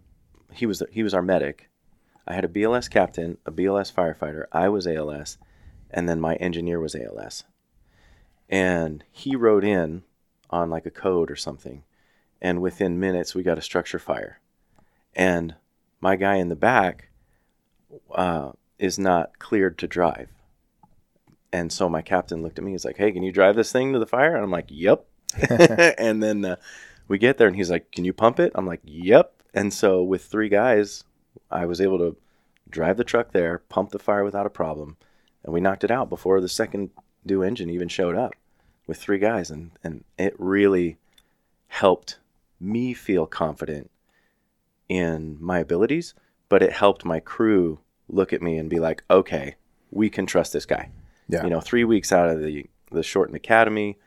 [0.54, 1.68] He was he was our medic.
[2.26, 4.44] I had a BLS captain, a BLS firefighter.
[4.52, 5.38] I was ALS,
[5.90, 7.44] and then my engineer was ALS
[8.52, 10.02] and he rode in
[10.50, 11.82] on like a code or something
[12.40, 14.40] and within minutes we got a structure fire
[15.16, 15.54] and
[16.00, 17.08] my guy in the back
[18.14, 20.28] uh, is not cleared to drive.
[21.52, 22.72] And so my captain looked at me.
[22.72, 25.04] He's like, "Hey, can you drive this thing to the fire?" And I'm like, "Yep."
[25.98, 26.56] and then uh,
[27.08, 30.02] we get there, and he's like, "Can you pump it?" I'm like, "Yep." And so
[30.02, 31.04] with three guys,
[31.50, 32.16] I was able to
[32.68, 34.96] drive the truck there, pump the fire without a problem,
[35.44, 36.90] and we knocked it out before the second
[37.24, 38.32] due engine even showed up
[38.86, 40.96] with three guys, and and it really
[41.68, 42.18] helped
[42.60, 43.90] me feel confident
[44.88, 46.14] in my abilities,
[46.48, 49.56] but it helped my crew look at me and be like, okay,
[49.90, 50.90] we can trust this guy.
[51.28, 51.44] Yeah.
[51.44, 53.98] You know, three weeks out of the the shortened academy,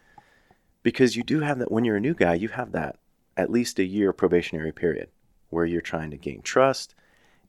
[0.84, 2.98] because you do have that when you're a new guy, you have that
[3.36, 5.10] at least a year probationary period
[5.50, 6.96] where you're trying to gain trust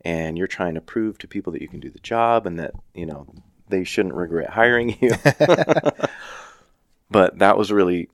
[0.06, 2.72] and you're trying to prove to people that you can do the job and that
[2.94, 3.26] you know
[3.68, 5.12] they shouldn't regret hiring you.
[7.10, 8.08] but that was really,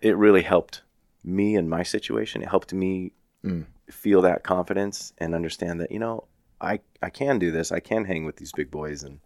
[0.00, 0.82] it really helped
[1.22, 2.42] me in my situation.
[2.42, 3.12] It helped me
[3.44, 3.66] Mm.
[3.90, 6.24] feel that confidence and understand that you know
[6.62, 7.70] I I can do this.
[7.70, 9.20] I can hang with these big boys and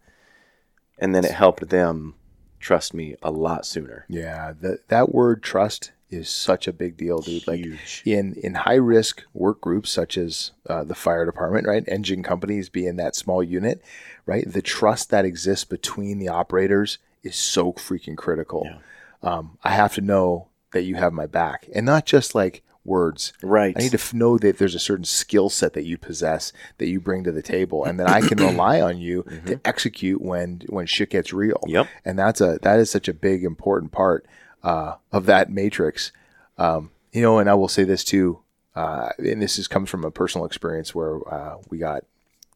[0.97, 2.15] and then it helped them
[2.59, 4.03] trust me a lot sooner.
[4.09, 7.47] Yeah, that that word trust is such a big deal, dude.
[7.47, 7.65] Like
[8.05, 11.83] in in high risk work groups such as uh, the fire department, right?
[11.87, 13.81] Engine companies being that small unit,
[14.25, 14.51] right?
[14.51, 18.63] The trust that exists between the operators is so freaking critical.
[18.65, 18.77] Yeah.
[19.21, 23.33] Um, I have to know that you have my back, and not just like words.
[23.41, 23.75] Right.
[23.77, 26.87] I need to f- know that there's a certain skill set that you possess that
[26.87, 30.61] you bring to the table, and that I can rely on you to execute when
[30.67, 31.59] when shit gets real.
[31.63, 31.69] Mm-hmm.
[31.69, 31.87] Yep.
[32.05, 34.25] And that's a that is such a big important part
[34.63, 36.11] uh, of that matrix.
[36.57, 38.39] Um, you know, and I will say this too,
[38.75, 42.03] uh, and this is comes from a personal experience where uh, we got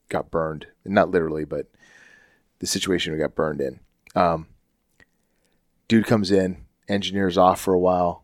[0.09, 1.67] got burned, not literally, but
[2.59, 3.79] the situation we got burned in.
[4.15, 4.47] Um,
[5.87, 8.23] dude comes in, engineer's off for a while.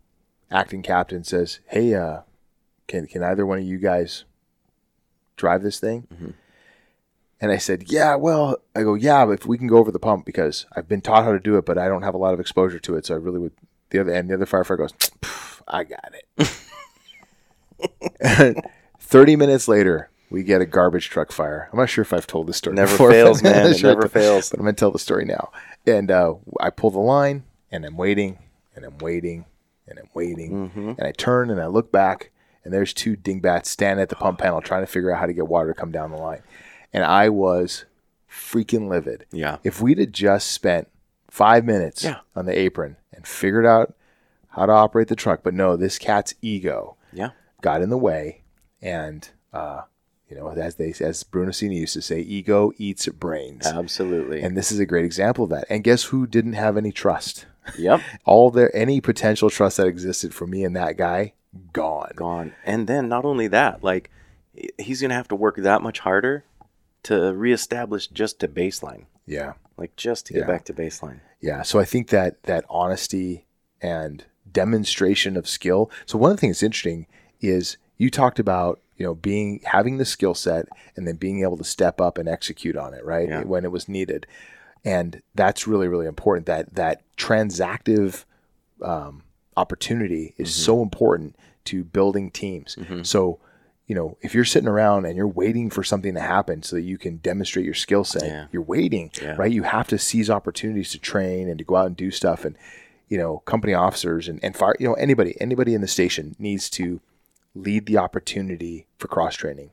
[0.51, 2.21] Acting captain says, "Hey, uh,
[2.87, 4.25] can can either one of you guys
[5.35, 6.33] drive this thing?" Mhm.
[7.41, 9.99] And I said, "Yeah, well, I go, yeah, but if we can go over the
[9.99, 12.33] pump because I've been taught how to do it, but I don't have a lot
[12.33, 13.53] of exposure to it, so I really would."
[13.91, 14.93] The other and the other firefighter goes,
[15.67, 16.47] "I got it."
[18.99, 21.69] Thirty minutes later, we get a garbage truck fire.
[21.71, 22.75] I'm not sure if I've told this story.
[22.75, 23.71] Never before, fails, man.
[23.71, 24.49] It never told- fails.
[24.49, 25.51] But I'm gonna tell the story now.
[25.87, 28.37] And uh, I pull the line, and I'm waiting,
[28.75, 29.45] and I'm waiting,
[29.87, 30.89] and I'm waiting, Mm-hmm.
[30.97, 32.31] and I turn and I look back,
[32.63, 35.33] and there's two dingbats standing at the pump panel trying to figure out how to
[35.33, 36.43] get water to come down the line,
[36.93, 37.85] and I was
[38.29, 39.25] freaking livid.
[39.31, 39.57] Yeah.
[39.63, 40.87] If we'd have just spent
[41.29, 42.17] five minutes Yeah.
[42.35, 43.93] on the apron and figured out
[44.49, 47.31] how to operate the truck, but no, this cat's ego Yeah.
[47.61, 48.41] got in the way,
[48.81, 49.81] and uh,
[50.29, 53.65] you know, as they as Brunacini used to say, ego eats brains.
[53.65, 54.41] Absolutely.
[54.41, 55.65] And this is a great example of that.
[55.69, 57.45] And guess who didn't have any trust?
[57.77, 58.01] yep.
[58.25, 61.33] All there, any potential trust that existed for me and that guy,
[61.73, 62.11] gone.
[62.15, 62.53] Gone.
[62.63, 64.11] And then not only that, like
[64.77, 66.43] he's gonna have to work that much harder
[67.03, 69.05] to reestablish just to baseline.
[69.25, 70.47] Yeah, Like just to get Yeah.
[70.47, 71.19] back to baseline.
[71.39, 71.61] yeah.
[71.61, 73.45] So I think that that honesty
[73.81, 75.89] and demonstration of skill.
[76.05, 77.05] So one of the things that's interesting
[77.39, 81.57] is you talked about you know being having the skill set and then being able
[81.57, 83.43] to step up and execute on it right Yeah.
[83.43, 84.25] when it was needed,
[84.83, 86.45] and that's really really important.
[86.47, 88.25] That that transactive
[88.81, 89.23] um,
[89.55, 90.63] opportunity is Mm-hmm.
[90.65, 91.35] so important
[91.65, 92.77] to building teams.
[93.03, 93.39] So,
[93.89, 96.83] you know, if you're sitting around and you're waiting for something to happen so that
[96.83, 98.45] you can demonstrate your skill set, Yeah.
[98.51, 99.35] you're waiting, Yeah.
[99.35, 99.51] right?
[99.51, 102.45] You have to seize opportunities to train and to go out and do stuff.
[102.45, 102.55] And,
[103.07, 106.69] you know, company officers and, and fire, you know, anybody, anybody in the station needs
[106.69, 107.01] to
[107.55, 109.71] lead the opportunity for cross training,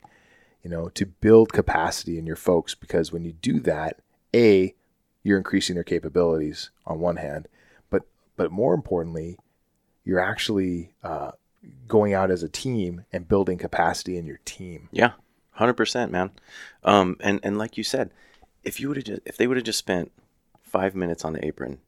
[0.63, 2.75] you know, to build capacity in your folks.
[2.75, 4.01] Because when you do that,
[4.35, 4.75] A,
[5.23, 7.49] you're increasing their capabilities on one hand,
[7.91, 9.37] but, but more importantly,
[10.05, 11.33] you're actually uh,
[11.89, 14.89] going out as a team and building capacity in your team.
[14.93, 15.13] Yeah,
[15.53, 16.31] hundred percent, man.
[16.85, 18.11] Um, and and like you said,
[18.65, 20.13] if you would have just if they would have just spent
[20.63, 21.79] five minutes on the apron,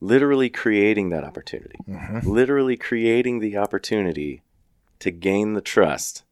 [0.00, 1.78] literally creating that opportunity,
[2.22, 4.42] literally creating the opportunity
[4.98, 6.22] to gain the trust,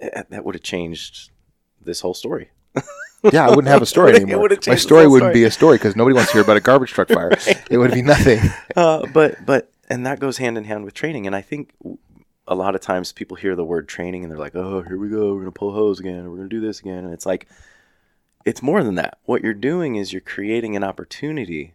[0.00, 1.30] eh, that would have changed
[1.80, 2.50] this whole story.
[3.32, 4.48] Yeah, I wouldn't have a story anymore.
[4.68, 5.34] My story wouldn't story.
[5.34, 7.32] be a story because nobody wants to hear about a garbage truck fire.
[7.68, 8.38] It would be nothing.
[8.76, 11.26] Uh, but but and that goes hand in hand with training.
[11.26, 11.72] And I think
[12.46, 15.08] a lot of times people hear the word training and they're like, "Oh, here we
[15.08, 15.34] go.
[15.34, 16.30] We're gonna pull hose again.
[16.30, 17.46] We're gonna do this again." And it's like,
[18.44, 19.18] it's more than that.
[19.24, 21.74] What you're doing is you're creating an opportunity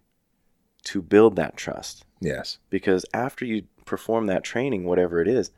[0.86, 2.06] to build that trust.
[2.20, 2.58] Yes.
[2.70, 5.52] Because after you perform that training, whatever it is,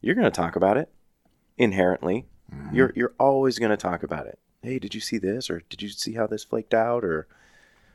[0.00, 0.90] you're gonna talk about it
[1.58, 2.26] inherently.
[2.52, 2.74] Mm-hmm.
[2.76, 4.38] You're you're always gonna talk about it.
[4.62, 5.50] Hey, did you see this?
[5.50, 7.04] Or did you see how this flaked out?
[7.04, 7.26] Or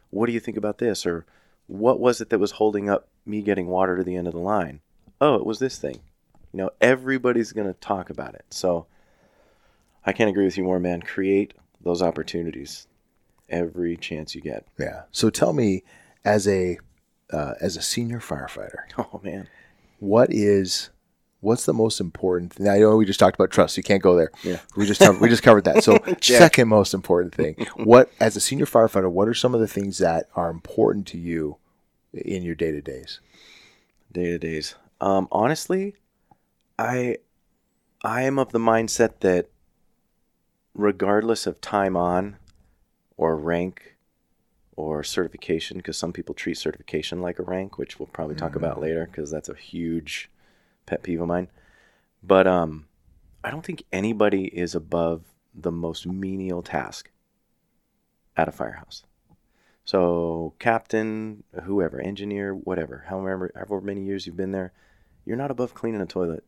[0.09, 1.05] what do you think about this?
[1.05, 1.25] Or
[1.67, 4.39] what was it that was holding up me getting water to the end of the
[4.39, 4.81] line?
[5.19, 5.99] Oh, it was this thing.
[6.53, 8.45] You know, everybody's going to talk about it.
[8.49, 8.87] So
[10.05, 11.01] I can't agree with you more, man.
[11.01, 12.87] Create those opportunities
[13.49, 14.65] every chance you get.
[14.79, 15.03] Yeah.
[15.11, 15.83] So tell me,
[16.25, 16.79] as a
[17.31, 19.47] uh, as a senior firefighter, Oh man.
[19.99, 20.89] what is
[21.41, 22.67] what's the most important thing?
[22.67, 23.77] I know we just talked about trust.
[23.77, 24.31] You can't go there.
[24.43, 24.59] Yeah.
[24.75, 25.83] We just we just covered that.
[25.83, 27.67] So second most important thing.
[27.75, 31.17] What as a senior firefighter, what are some of the things that are important to
[31.17, 31.57] you
[32.13, 33.19] in your day to days?
[34.11, 34.75] day to days.
[34.99, 35.95] Um, honestly,
[36.79, 37.17] I
[38.03, 39.49] I am of the mindset that
[40.73, 42.37] regardless of time on
[43.15, 43.95] or rank
[44.75, 48.79] or certification, because some people treat certification like a rank, which we'll probably talk about
[48.79, 50.29] later, because that's a huge
[50.85, 51.47] pet peeve of mine.
[52.21, 52.85] But um,
[53.43, 55.23] I don't think anybody is above
[55.55, 57.09] the most menial task
[58.35, 59.03] at a firehouse.
[59.87, 64.73] So, captain, whoever, engineer, whatever, however, however many years you've been there,
[65.25, 66.43] you're not above cleaning a toilet.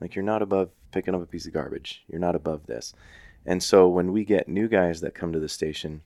[0.00, 2.04] Like, you're not above picking up a piece of garbage.
[2.08, 2.94] You're not above this.
[3.44, 6.00] And so, when we get new guys that come to the station,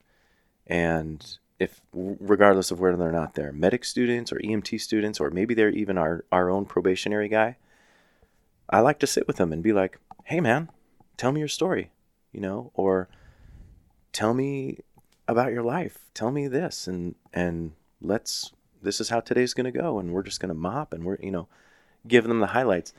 [0.66, 1.24] and
[1.61, 5.70] if, regardless of whether they're not they're medic students or EMT students, or maybe they're
[5.70, 7.57] even our, our own probationary guy,
[8.68, 10.70] I like to sit with them and be like, hey, man,
[11.16, 11.92] tell me your story,
[12.33, 13.09] you know, or
[14.12, 14.78] tell me
[15.33, 15.99] about your life.
[16.14, 20.23] Tell me this and and let's this is how today's going to go and we're
[20.23, 21.49] just going to mop and we're, you know,
[22.07, 22.92] give them the highlights.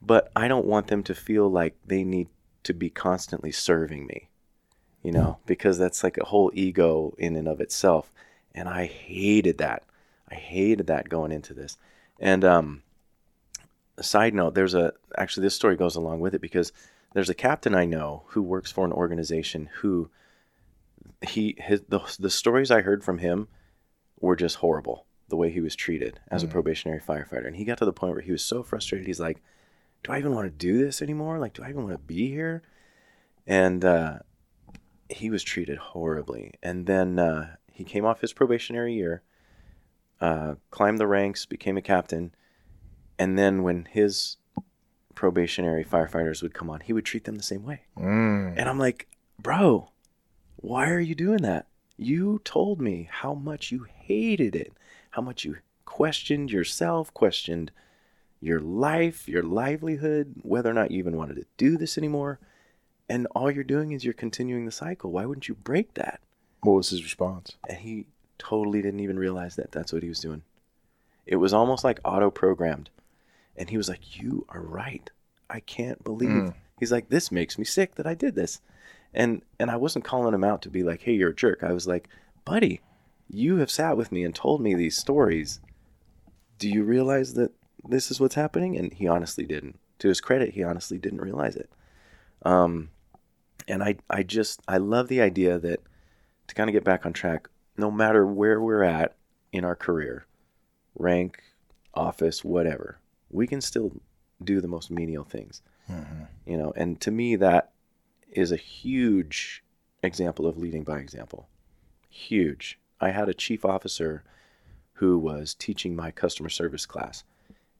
[0.00, 2.28] But I don't want them to feel like they need
[2.64, 4.28] to be constantly serving me.
[5.02, 8.12] You know, because that's like a whole ego in and of itself.
[8.54, 9.82] And I hated that.
[10.30, 11.76] I hated that going into this.
[12.20, 12.82] And um
[13.98, 16.72] a side note, there's a actually this story goes along with it because
[17.14, 20.10] there's a captain I know who works for an organization who
[21.22, 23.48] he his the, the stories I heard from him
[24.20, 27.46] were just horrible the way he was treated as a probationary firefighter.
[27.46, 29.42] And he got to the point where he was so frustrated he's like
[30.02, 31.38] do I even want to do this anymore?
[31.38, 32.62] Like do I even want to be here?
[33.46, 34.18] And uh,
[35.08, 36.54] he was treated horribly.
[36.62, 39.22] And then uh, he came off his probationary year
[40.20, 42.34] uh, climbed the ranks became a captain.
[43.18, 44.36] And then when his
[45.14, 47.82] probationary firefighters would come on he would treat them the same way.
[47.96, 48.54] Mm.
[48.56, 49.08] and I'm like,
[49.38, 49.90] bro,
[50.62, 51.66] why are you doing that?
[51.96, 54.72] You told me how much you hated it,
[55.10, 57.70] how much you questioned yourself, questioned
[58.40, 62.38] your life, your livelihood, whether or not you even wanted to do this anymore.
[63.08, 65.10] And all you're doing is you're continuing the cycle.
[65.10, 66.20] Why wouldn't you break that?
[66.62, 67.56] What was his response?
[67.68, 68.06] And he
[68.38, 70.42] totally didn't even realize that that's what he was doing.
[71.26, 72.90] It was almost like auto programmed.
[73.56, 75.10] And he was like, You are right.
[75.50, 76.30] I can't believe.
[76.30, 76.54] Mm.
[76.78, 78.60] He's like, This makes me sick that I did this.
[79.14, 81.62] And and I wasn't calling him out to be like, Hey, you're a jerk.
[81.62, 82.08] I was like,
[82.44, 82.80] Buddy,
[83.28, 85.60] you have sat with me and told me these stories.
[86.58, 87.52] Do you realize that
[87.84, 88.76] this is what's happening?
[88.76, 89.78] And he honestly didn't.
[90.00, 91.70] To his credit, he honestly didn't realize it.
[92.44, 92.90] Um,
[93.68, 95.80] and I, I just, I love the idea that
[96.48, 99.14] to kind of get back on track, no matter where we're at
[99.52, 100.26] in our career,
[100.98, 101.42] rank,
[101.94, 102.98] office, whatever,
[103.30, 103.92] we can still
[104.42, 105.62] do the most menial things.
[106.46, 107.71] You know, and to me, that
[108.32, 109.62] is a huge
[110.02, 111.48] example of leading by example.
[112.08, 112.78] Huge.
[113.00, 114.24] I had a chief officer
[114.94, 117.24] who was teaching my customer service class,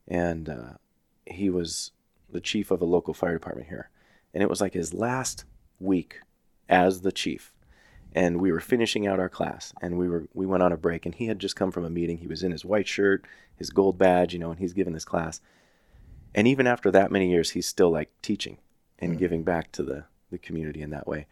[0.08, 0.72] and uh,
[1.26, 1.92] he was
[2.30, 3.90] the chief of a local fire department here.
[4.34, 5.44] And it was like his last
[5.78, 6.20] week
[6.68, 7.52] as the chief
[8.14, 11.06] and we were finishing out our class and we were we went on a break
[11.06, 13.24] and he had just come from a meeting he was in his white shirt
[13.56, 15.40] his gold badge you know and he's giving this class
[16.34, 18.58] and even after that many years he's still like teaching
[18.98, 21.26] and giving back to the the community in that way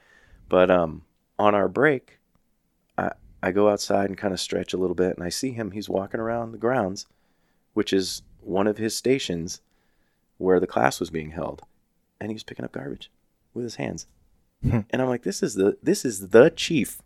[0.48, 1.02] but um
[1.38, 2.18] on our break
[2.96, 3.10] i
[3.42, 5.88] i go outside and kind of stretch a little bit and i see him he's
[5.88, 7.06] walking around the grounds
[7.74, 9.60] which is one of his stations
[10.38, 11.62] where the class was being held
[12.20, 13.10] and he was picking up garbage
[13.54, 14.06] with his hands
[14.62, 17.00] and I'm like, this is the this is the chief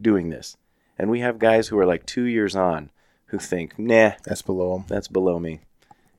[0.00, 0.56] doing this.
[0.98, 2.90] And we have guys who are like two years on
[3.26, 4.84] who think, nah, That's below him.
[4.88, 5.60] that's below me.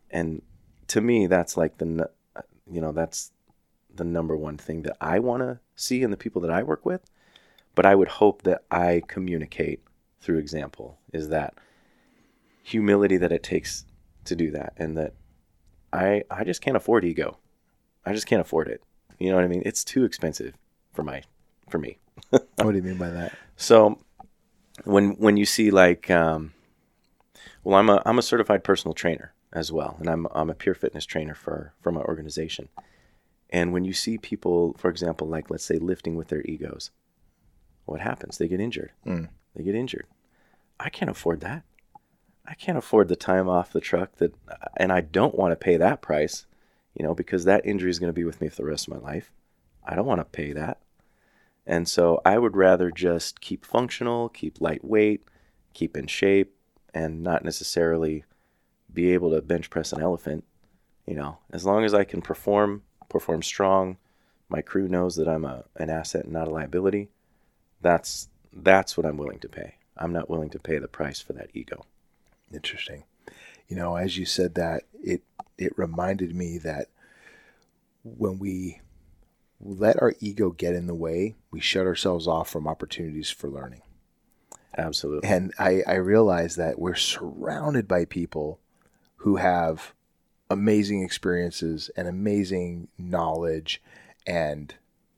[0.09, 0.41] And
[0.87, 2.09] to me, that's like the,
[2.71, 3.31] you know, that's
[3.97, 6.85] the number one thing that I want to see in the people that I work
[6.85, 7.01] with.
[7.75, 9.81] But I would hope that I communicate
[10.19, 11.53] through example is that
[12.63, 13.85] humility that it takes
[14.25, 14.73] to do that.
[14.77, 15.13] And that
[15.93, 17.37] I, I just can't afford ego.
[18.05, 18.81] I just can't afford it.
[19.19, 19.63] You know what I mean?
[19.65, 20.53] It's too expensive
[20.93, 21.23] for my,
[21.69, 21.97] for me.
[22.31, 23.33] What do you mean by that?
[23.55, 23.99] So
[24.83, 26.53] when when you see like um,
[27.63, 30.73] well I'm a I'm a certified personal trainer as well and I'm I'm a peer
[30.73, 32.69] fitness trainer for for my organization.
[33.49, 36.91] And when you see people for example like let's say lifting with their egos
[37.87, 38.37] what happens?
[38.37, 38.91] They get injured.
[39.05, 39.29] Mm.
[39.55, 40.05] They get injured.
[40.79, 41.63] I can't afford that.
[42.45, 44.35] I can't afford the time off the truck that
[44.75, 46.45] and I don't want to pay that price,
[46.93, 48.93] you know, because that injury is going to be with me for the rest of
[48.93, 49.31] my life.
[49.83, 50.79] I don't want to pay that.
[51.65, 55.23] And so I would rather just keep functional, keep lightweight,
[55.73, 56.55] keep in shape,
[56.93, 58.23] and not necessarily
[58.93, 60.43] be able to bench press an elephant.
[61.05, 62.83] You know, as long as I can perform,
[63.19, 63.97] perform strong,
[64.47, 67.09] my crew knows that I'm a, an asset and not a liability.
[67.81, 69.75] That's that's what I'm willing to pay.
[69.97, 71.85] I'm not willing to pay the price for that ego.
[72.53, 73.03] Interesting.
[73.67, 75.23] You know, as you said that, it
[75.57, 76.87] it reminded me that
[78.03, 78.81] when we
[79.59, 83.81] let our ego get in the way, we shut ourselves off from opportunities for learning.
[84.77, 85.27] Absolutely.
[85.27, 88.59] And I, I realize that we're surrounded by people
[89.17, 89.95] who have
[90.49, 93.81] amazing experiences and amazing knowledge.
[94.25, 94.73] And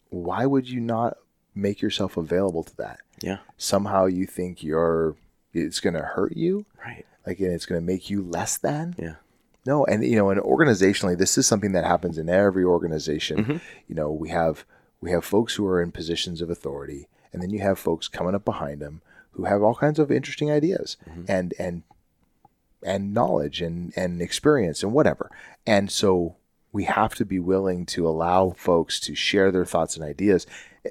[0.10, 1.18] why would you not
[1.56, 3.00] make yourself available to that?
[3.22, 3.40] Yeah.
[3.58, 5.16] Somehow you think you're
[5.54, 7.06] it's going to hurt you, Right.
[7.26, 8.96] like and it's going to make you less than.
[9.00, 9.16] Yeah.
[9.66, 13.44] No, and you know, and organizationally, this is something that happens in every organization.
[13.46, 13.62] Mhm.
[13.88, 14.64] You know, we have
[15.02, 18.36] we have folks who are in positions of authority, and then you have folks coming
[18.36, 19.02] up behind them
[19.32, 21.84] who have all kinds of interesting ideas and and
[22.84, 25.30] and knowledge and and experience and whatever.
[25.66, 26.36] And so
[26.72, 30.46] we have to be willing to allow folks to share their thoughts and ideas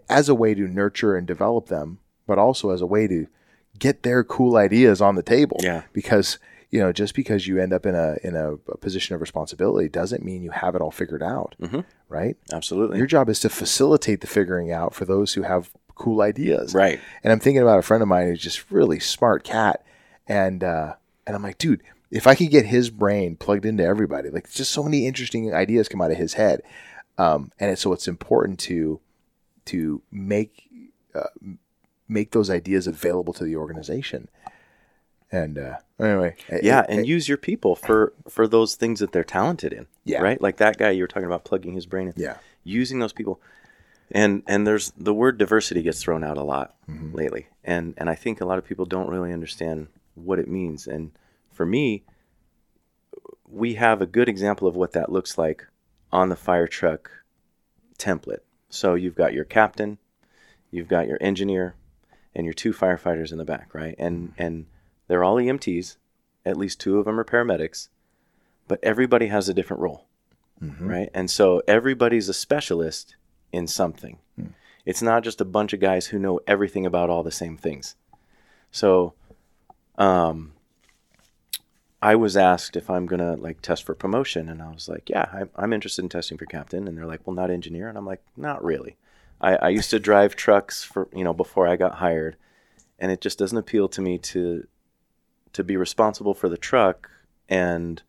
[0.09, 3.27] as a way to nurture and develop them, but also as a way to
[3.79, 5.83] get their cool ideas on the table Yeah.
[5.93, 6.39] because
[6.71, 9.89] you know just because you end up in a in a, a position of responsibility
[9.89, 11.85] doesn't mean you have it all figured out Mhm.
[12.09, 12.99] right Absolutely.
[12.99, 16.99] your job is to facilitate the figuring out for those who have cool ideas right.
[17.23, 19.85] and i'm thinking about a friend of mine who's just really smart cat
[20.27, 20.95] and uh
[21.29, 24.73] and i'm like dude if i could get his brain plugged into everybody like just
[24.73, 26.61] so many interesting ideas come out of his head
[27.19, 28.99] um and so it's important to
[29.65, 30.65] to make
[31.15, 31.25] uh,
[32.09, 34.29] make those ideas available to the organization
[35.31, 39.13] and uh anyway Yeah, it- and it- use your people for for those things that
[39.13, 39.87] they're talented in.
[40.05, 40.23] Yeah.
[40.23, 40.41] Right?
[40.41, 42.15] Like that guy you were talking about plugging his brain in.
[42.17, 43.41] yeah Using those people.
[44.11, 46.75] And and there's the word diversity gets thrown out a lot
[47.13, 47.49] lately.
[47.63, 49.89] And and I think a lot of people don't really understand
[50.25, 50.87] what it means.
[50.87, 51.13] And
[51.53, 52.05] for me,
[53.49, 55.67] we have a good example of what that looks like
[56.13, 57.11] on the fire truck
[57.99, 58.41] template.
[58.71, 59.99] So you've got your captain,
[60.71, 61.75] you've got your engineer,
[62.35, 63.95] and your two firefighters in the back, right?
[63.99, 64.43] And mm-hmm.
[64.43, 64.67] and
[65.09, 65.97] they're all EMTs.
[66.45, 67.89] At least two of them are paramedics,
[68.69, 70.07] but everybody has a different role,
[70.63, 70.87] mm-hmm.
[70.87, 71.11] right?
[71.13, 73.17] And so everybody's a specialist
[73.53, 74.19] in something.
[74.37, 74.47] Hmm.
[74.87, 77.97] It's not just a bunch of guys who know everything about all the same things.
[78.71, 79.15] So,
[79.99, 80.53] um,
[82.01, 85.27] I was asked if I'm gonna like test for promotion, and I was like, "Yeah,
[85.33, 88.07] I'm, I'm interested in testing for captain." And they're like, "Well, not engineer," and I'm
[88.07, 88.97] like, "Not really."
[89.41, 92.37] I, I used to drive trucks for you know before I got hired,
[92.99, 94.67] and it just doesn't appeal to me to
[95.53, 97.11] to be responsible for the truck
[97.49, 98.03] and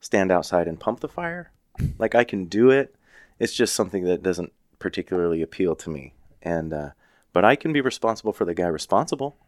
[0.00, 1.52] stand outside and pump the fire.
[1.98, 2.94] Like I can do it.
[3.38, 6.12] It's just something that doesn't particularly appeal to me.
[6.42, 6.90] And uh,
[7.32, 9.38] but I can be responsible for the guy responsible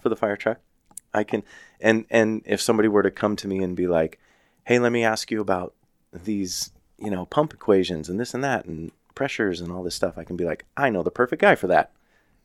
[0.00, 0.60] for the fire truck.
[1.14, 1.42] I can
[1.80, 4.18] and and if somebody were to come to me and be like,
[4.64, 5.74] "Hey, let me ask you about
[6.12, 10.18] these, you know, pump equations and this and that and pressures and all this stuff,"
[10.18, 11.92] I can be like, "I know the perfect guy for that.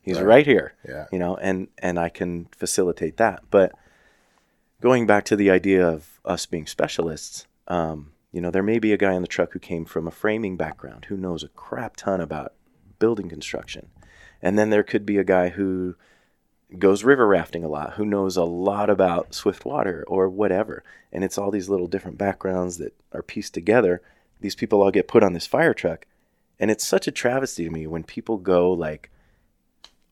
[0.00, 0.26] He's Right.
[0.26, 3.42] right, here." yeah you know, and and I can facilitate that.
[3.50, 3.72] But
[4.80, 8.92] going back to the idea of us being specialists, um, you know, there may be
[8.92, 11.96] a guy in the truck who came from a framing background who knows a crap
[11.96, 12.54] ton about
[12.98, 13.88] building construction,
[14.40, 15.96] and then there could be a guy who
[16.78, 21.24] goes river rafting a lot, who knows a lot about swift water or whatever, and
[21.24, 24.02] it's all these little different backgrounds that are pieced together.
[24.40, 26.06] These people all get put on this fire truck,
[26.58, 29.10] and it's such a travesty to me when people go like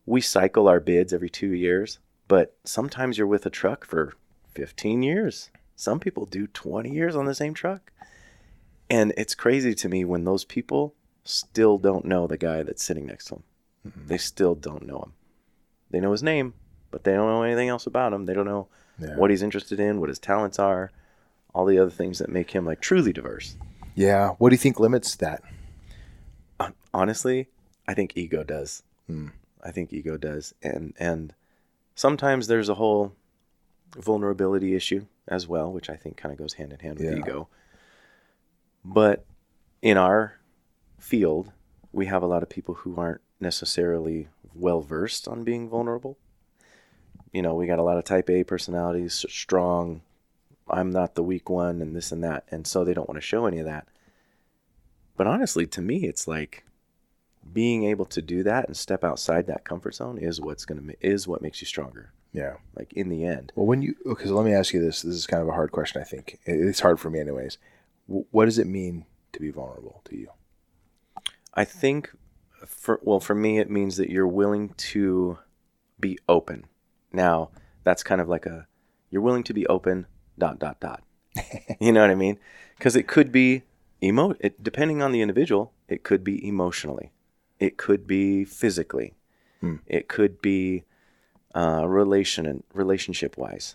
[0.06, 1.98] we cycle our bids every two years,
[2.28, 4.14] but sometimes you're with a truck for
[4.54, 5.50] 15 years.
[5.76, 7.92] Some people do 20 years on the same truck.
[8.90, 10.94] And it's crazy to me when those people
[11.24, 13.42] still don't know the guy that's sitting next to them.
[13.86, 14.06] Mm-hmm.
[14.06, 15.12] They still don't know him.
[15.90, 16.54] They know his name,
[16.90, 18.26] but they don't know anything else about him.
[18.26, 18.68] They don't know
[18.98, 19.16] Yeah.
[19.16, 20.90] what he's interested in, what his talents are,
[21.54, 23.56] all the other things that make him like truly diverse.
[23.94, 25.42] yeah what do you think limits that
[26.94, 27.48] honestly,
[27.86, 28.82] I think ego does.
[29.06, 29.28] Hmm.
[29.62, 31.34] I think ego does, and and
[31.94, 33.12] sometimes there's a whole
[33.96, 37.18] vulnerability issue as well, which I think kind of goes hand in hand with Yeah.
[37.18, 37.48] ego.
[38.84, 39.24] But
[39.82, 40.34] in our
[40.98, 41.52] field,
[41.92, 46.18] we have a lot of people who aren't necessarily well versed on being vulnerable.
[47.32, 50.02] You know, we got a lot of type A personalities, strong.
[50.68, 53.26] I'm not the weak one, and this and that, and so they don't want to
[53.26, 53.86] show any of that.
[55.16, 56.64] But honestly, to me, it's like
[57.52, 61.26] being able to do that and step outside that comfort zone is what's gonna is
[61.26, 62.12] what makes you stronger.
[62.32, 65.14] yeah Like in the end, well when you because let me ask you this this
[65.14, 67.56] is kind of a hard question i think it's hard for me anyways
[68.06, 70.28] what does it mean to be vulnerable to you
[71.54, 72.10] I think
[72.66, 75.38] for well for me it means that you're willing to
[75.98, 76.66] be open.
[77.12, 77.50] Now
[77.84, 78.66] that's kind of like a
[79.10, 80.06] you're willing to be open
[80.38, 81.02] dot dot dot.
[81.80, 82.38] You know what i mean?
[82.76, 83.62] Because it could be
[84.02, 87.12] emo it, depending on the individual it could be emotionally.
[87.58, 89.14] It could be physically.
[89.60, 89.76] Hmm.
[89.88, 90.84] it could be
[91.52, 93.74] uh, relation relationship wise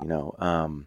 [0.00, 0.86] you know um,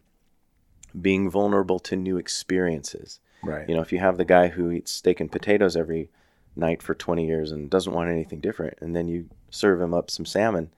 [0.99, 3.19] being vulnerable to new experiences.
[3.43, 3.67] Right.
[3.67, 6.09] you know, if you have the guy who eats steak and potatoes every
[6.56, 10.10] night for 20 years and doesn't want anything different, and then you serve him up
[10.10, 10.72] some salmon,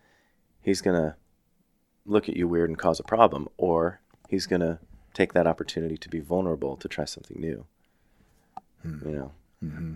[0.61, 1.15] he's going to
[2.05, 3.99] look at you weird and cause a problem, or
[4.29, 4.79] he's going to
[5.13, 7.65] take that opportunity to be vulnerable to try something new.
[8.81, 9.07] Hmm.
[9.07, 9.31] You know,
[9.63, 9.93] mm-hmm.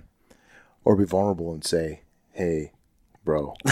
[0.85, 2.01] or be vulnerable and say,
[2.31, 2.71] "Hey,
[3.25, 3.53] bro,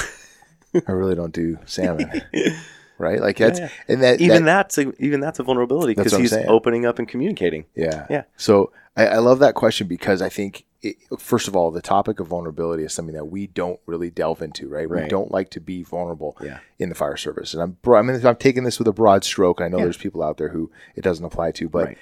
[0.88, 2.22] I really don't do salmon."
[2.98, 3.20] right?
[3.20, 3.70] Like that's yeah.
[3.88, 7.08] and that even that, that's a, even that's a vulnerability because he's opening up and
[7.08, 7.66] communicating.
[7.76, 8.24] yeah, Yeah.
[8.38, 12.20] So I, I love that question because I think it, first of all, the topic
[12.20, 14.88] of vulnerability is something that we don't really delve into, right?
[14.90, 16.60] We don't like to be vulnerable Yeah.
[16.80, 19.62] in the fire service, and I'm I mean I'm taking this with a broad stroke.
[19.62, 19.86] I know Yeah.
[19.86, 21.98] there's people out there who it doesn't apply to, but Right.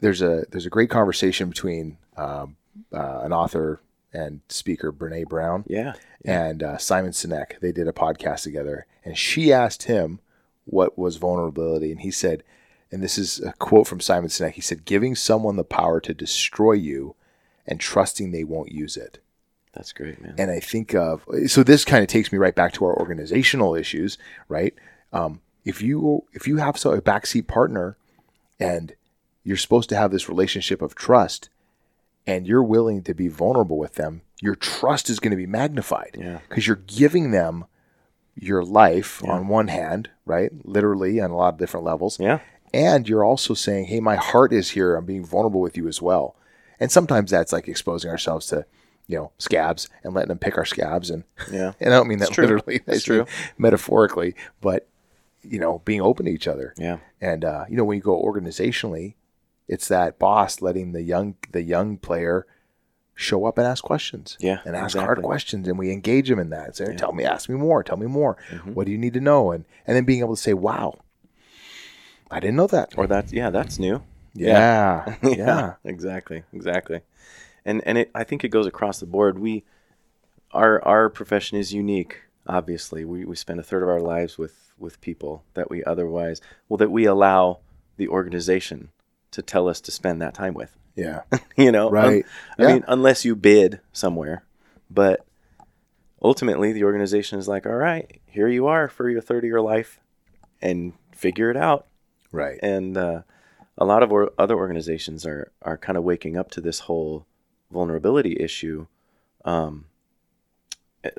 [0.00, 2.56] there's a there's a great conversation between um,
[2.92, 3.80] uh, an author
[4.14, 5.92] and speaker Brene Brown Yeah.
[6.24, 7.60] and uh, Simon Sinek.
[7.60, 10.20] They did a podcast together, and she asked him
[10.64, 12.42] what was vulnerability, and he said,
[12.90, 14.52] and this is a quote from Simon Sinek.
[14.52, 17.14] He said, "Giving someone the power to destroy you,
[17.66, 19.18] and trusting they won't use it."
[19.72, 20.34] That's great, man.
[20.36, 23.74] And I think of so this kind of takes me right back to our organizational
[23.74, 24.74] issues, right?
[25.12, 27.96] Um, if you if you have so a backseat partner,
[28.60, 28.94] and
[29.42, 31.48] you're supposed to have this relationship of trust,
[32.26, 36.16] and you're willing to be vulnerable with them, your trust is going to be magnified
[36.18, 36.40] Yeah.
[36.48, 37.64] because you're giving them
[38.34, 39.32] your life Yeah.
[39.32, 40.50] on one hand, right?
[40.64, 42.18] Literally on a lot of different levels.
[42.18, 42.40] Yeah.
[42.74, 44.96] And you're also saying, hey, my heart is here.
[44.96, 46.34] I'm being vulnerable with you as well.
[46.80, 48.64] And sometimes that's like exposing ourselves to,
[49.06, 51.10] you know, scabs and letting them pick our scabs.
[51.10, 51.72] And, Yeah.
[51.80, 53.26] and I don't mean that literally, It's true.
[53.58, 54.88] metaphorically, but,
[55.42, 56.72] you know, being open to each other.
[56.78, 56.98] Yeah.
[57.20, 59.14] And, uh, you know, when you go organizationally,
[59.68, 62.46] it's that boss letting the young, the young player
[63.14, 66.50] show up and ask questions Yeah, and ask hard questions and we engage them in
[66.50, 66.90] that say, Yeah.
[66.90, 66.96] Mm-hmm.
[66.98, 68.36] tell me, ask me more, tell me more.
[68.64, 69.50] What do you need to know?
[69.52, 70.98] And, and then being able to say, wow,
[72.30, 72.94] I didn't know that.
[72.96, 74.02] Or that's yeah, that's new.
[74.34, 75.16] Yeah.
[75.22, 75.74] Yeah.
[75.84, 77.00] exactly, exactly.
[77.64, 79.38] And and it, I think it goes across the board.
[79.38, 79.64] We,
[80.52, 82.22] our our profession is unique.
[82.46, 86.40] Obviously, we, we spend a third of our lives with with people that we otherwise
[86.68, 87.60] well that we allow
[87.98, 88.90] the organization
[89.30, 90.76] to tell us to spend that time with.
[90.94, 91.22] Yeah.
[91.56, 92.24] you know, Right.
[92.58, 92.72] I Yeah.
[92.74, 94.44] mean, unless you bid somewhere,
[94.90, 95.24] but
[96.22, 99.60] ultimately the organization is like, all right, here you are for your third of your
[99.62, 100.00] life,
[100.60, 101.86] and figure it out
[102.30, 102.58] Right.
[102.62, 103.22] and uh,
[103.78, 107.26] a lot of or- other organizations are are kind of waking up to this whole
[107.70, 108.86] vulnerability issue.
[109.44, 109.86] Um,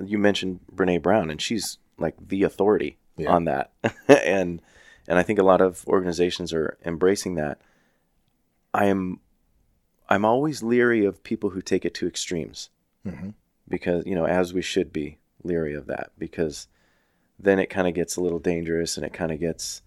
[0.03, 3.31] you mentioned Brene Brown, and she's like the authority Yeah.
[3.31, 3.71] on that,
[4.07, 4.61] and
[5.07, 7.59] and I think a lot of organizations are embracing that.
[8.73, 9.19] I am
[10.13, 12.69] I'm always leery of people who take it to extremes
[13.03, 13.29] hmm
[13.69, 16.67] because you know as we should be leery of that because
[17.39, 19.81] then it kind of gets a little dangerous and it kind of gets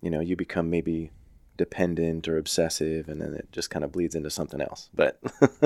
[0.00, 1.10] you know you become maybe
[1.56, 5.18] dependent or obsessive and then it just kind of bleeds into something else but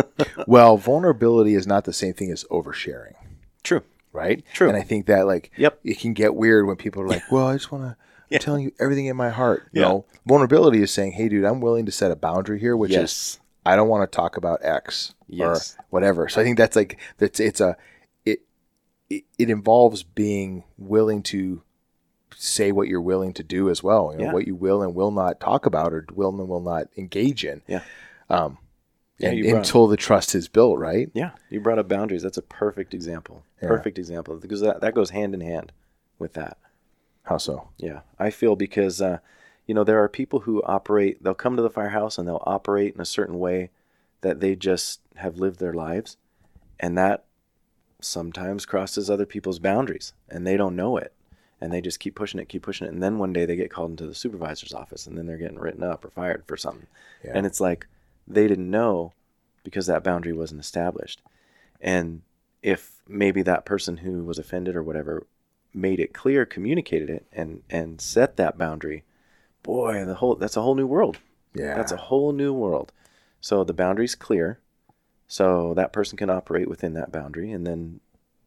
[0.47, 3.15] Well, vulnerability is not the same thing as oversharing,
[3.63, 4.45] true right?
[4.55, 4.69] True.
[4.69, 5.81] And I think that like Yep.
[5.85, 7.97] it can get weird when people are like, "Well, I just want to."
[8.31, 8.37] Yeah.
[8.39, 9.69] I'm telling you everything in my heart.
[9.73, 9.83] Yeah.
[9.83, 12.97] No, vulnerability is saying, "Hey, dude, I'm willing to set a boundary here, which is
[12.97, 15.77] yes I don't want to talk about X Yes.
[15.79, 17.77] or whatever." So I think that's like that's it's a
[18.25, 18.41] it
[19.11, 21.63] it, it involves being willing to
[22.35, 24.11] say what you're willing to do as well.
[24.13, 24.33] You know, Yeah.
[24.33, 27.63] what you will and will not talk about or will and will not engage in.
[27.67, 27.83] Yeah.
[28.29, 28.59] Um,
[29.19, 31.09] Yeah, and, until the trust is built, right?
[31.15, 33.69] yeah you brought up boundaries that's a perfect example Yeah.
[33.69, 35.73] perfect example because that, that goes hand in hand
[36.19, 36.59] with that
[37.23, 37.69] How so?
[37.79, 39.19] Yeah, I feel because uh,
[39.67, 41.23] you know there are people who operate.
[41.23, 43.71] They'll come to the firehouse and they'll operate in a certain way
[44.21, 46.17] that they just have lived their lives,
[46.81, 47.25] and that
[48.01, 51.13] sometimes crosses other people's boundaries, and they don't know it,
[51.61, 53.71] and they just keep pushing it, keep pushing it, and then one day they get
[53.71, 56.87] called into the supervisor's office, and then they're getting written up or fired for something,
[57.25, 57.33] Yeah.
[57.35, 57.87] and it's like
[58.27, 59.13] they didn't know
[59.65, 61.23] because that boundary wasn't established,
[61.81, 62.23] and
[62.63, 65.27] if maybe that person who was offended or whatever
[65.73, 69.05] made it clear, communicated it, and and set that boundary,
[69.67, 71.19] boy, the whole that's a whole new world.
[71.55, 71.75] Yeah.
[71.75, 72.93] That's a whole new world.
[73.41, 74.61] So the boundary's clear,
[75.27, 78.01] so that person can operate within that boundary, and then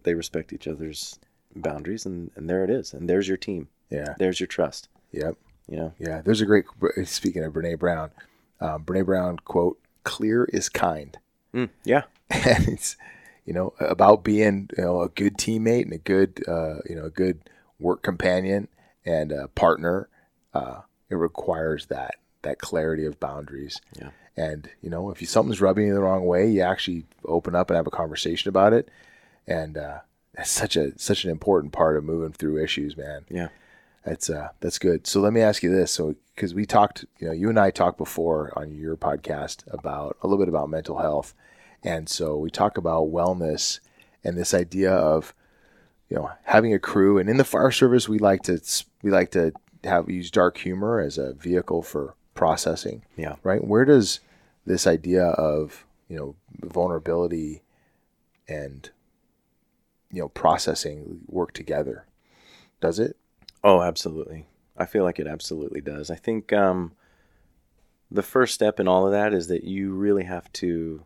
[0.03, 1.19] they respect each other's
[1.55, 4.15] boundaries, and and there it is, and there's your team, yeah.
[4.17, 4.89] there's your trust.
[5.11, 5.35] Yep.
[5.67, 6.21] You know, Yeah.
[6.23, 6.65] There's a great,
[7.05, 8.09] speaking of Brene Brown,
[8.59, 11.17] um, Brene Brown quote, clear is kind.
[11.53, 12.97] Mm, yeah, and it's,
[13.45, 17.05] you know, about being you know a good teammate and a good uh, you know
[17.05, 17.49] a good
[17.79, 18.67] work companion
[19.05, 20.09] and a partner.
[20.53, 23.81] Uh, it requires that that clarity of boundaries.
[23.99, 24.09] Yeah.
[24.37, 27.69] And you know, if you, something's rubbing you the wrong way, you actually open up
[27.69, 28.89] and have a conversation about it.
[29.45, 29.99] And uh,
[30.33, 33.25] that's such a such an important part of moving through issues, man.
[33.29, 33.49] Yeah.
[34.05, 35.05] That's uh that's good.
[35.05, 35.91] So let me ask you this.
[35.91, 40.17] So because we talked, you know, you and I talked before on your podcast about
[40.21, 41.33] a little bit about mental health,
[41.83, 43.79] and so we talk about wellness
[44.23, 45.33] and this idea of
[46.09, 47.17] you know having a crew.
[47.17, 48.61] And in the fire service, we like to
[49.03, 49.51] we like to
[49.83, 53.03] have use dark humor as a vehicle for processing.
[53.15, 53.35] Yeah.
[53.43, 53.63] Right.
[53.63, 54.19] Where does
[54.65, 57.63] this idea of you know vulnerability
[58.47, 58.89] and
[60.11, 62.05] you know processing work together?
[62.81, 63.17] Does it?
[63.63, 64.45] Oh, absolutely.
[64.77, 66.09] I feel like it absolutely does.
[66.09, 66.93] I think um,
[68.09, 71.05] the first step in all of that is that you really have to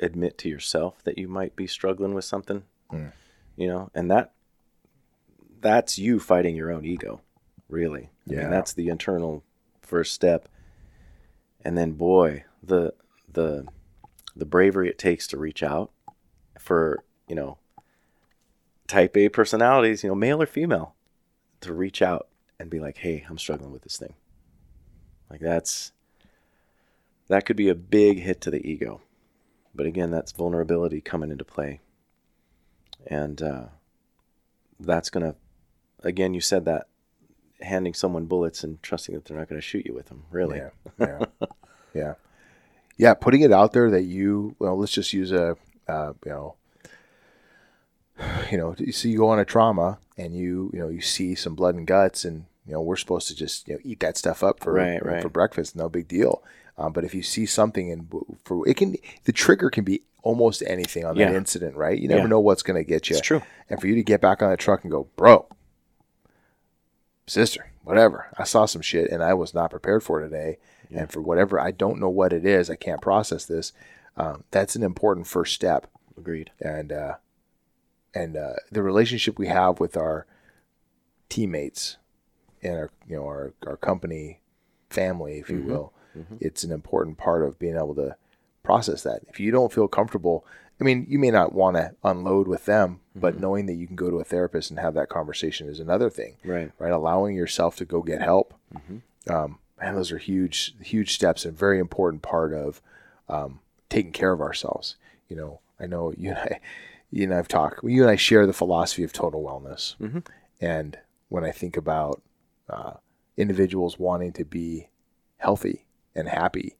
[0.00, 2.64] admit to yourself that you might be struggling with something.
[2.92, 3.12] Mm.
[3.56, 4.32] You know, and that
[5.60, 7.22] that's you fighting your own ego,
[7.68, 8.10] really.
[8.28, 8.40] I Yeah.
[8.40, 9.44] mean, that's the internal
[9.82, 10.48] first step.
[11.64, 12.94] And then boy, the
[13.32, 13.66] the
[14.36, 15.92] the bravery it takes to reach out
[16.58, 17.58] for, you know,
[18.86, 20.94] type A personalities, you know, male or female,
[21.60, 24.14] to reach out and be like, "Hey, I'm struggling with this thing."
[25.30, 25.92] Like that's
[27.28, 29.00] that could be a big hit to the ego.
[29.74, 31.80] But again, that's vulnerability coming into play.
[33.06, 33.64] And uh,
[34.78, 35.36] that's going to,
[36.00, 36.86] again, you said that
[37.64, 40.58] handing someone bullets and trusting that they're not going to shoot you with them, really.
[40.58, 41.24] Yeah, yeah,
[41.94, 42.14] yeah,
[42.96, 43.14] yeah.
[43.14, 45.56] Putting it out there that you well, let's just use a
[45.88, 46.54] uh, you know,
[48.50, 51.54] you know, so you go on a trauma and you you know you see some
[51.54, 54.42] blood and guts and you know we're supposed to just you know eat that stuff
[54.42, 55.22] up for Right, you know, right.
[55.22, 56.42] for breakfast, no big deal.
[56.76, 58.12] Um, but if you see something and
[58.44, 61.36] for it can the trigger can be almost anything on that Yeah.
[61.36, 61.98] incident, right?
[61.98, 62.26] You never Yeah.
[62.28, 63.16] know what's going to get you.
[63.18, 63.42] It's true.
[63.68, 65.46] And for you to get back on the truck and go, bro,
[67.26, 68.26] sister, whatever.
[68.38, 70.58] I saw some shit and I was not prepared for today.
[70.90, 71.00] Yeah.
[71.00, 72.68] And for whatever, I don't know what it is.
[72.70, 73.72] I can't process this.
[74.16, 75.86] Um, that's an important first step.
[76.16, 76.50] Agreed.
[76.60, 77.14] And, uh,
[78.14, 80.26] and, uh, the relationship we have with our
[81.28, 81.96] teammates
[82.62, 84.40] and our, you know, our, our company
[84.90, 85.66] family, if you Mhm.
[85.66, 86.38] will, Mhm.
[86.40, 88.16] it's an important part of being able to
[88.62, 89.22] process that.
[89.28, 90.46] If you don't feel comfortable,
[90.80, 93.40] I mean, you may not want to unload with them, but Mhm.
[93.40, 96.36] knowing that you can go to a therapist and have that conversation is another thing,
[96.44, 96.72] Right.
[96.78, 96.92] right?
[96.92, 98.54] Allowing yourself to go get help.
[98.74, 99.02] Mhm.
[99.30, 102.80] Um, and those are huge, huge steps and very important part of
[103.28, 104.96] um, taking care of ourselves.
[105.28, 106.60] You know, I know you and I,
[107.10, 109.96] you and I've talked, you and I share the philosophy of total wellness.
[109.98, 110.26] Mhm.
[110.60, 110.98] And
[111.28, 112.20] when I think about
[112.68, 112.94] uh,
[113.36, 114.88] individuals wanting to be
[115.38, 116.76] healthy and happy,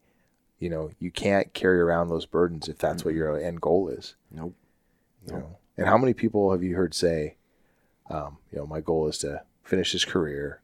[0.65, 4.15] you know, you can't carry around those burdens if that's what your end goal is.
[4.31, 4.55] Nope.
[5.27, 5.59] You know?
[5.77, 7.37] And how many people have you heard say,
[8.09, 10.63] um, you know, my goal is to finish this career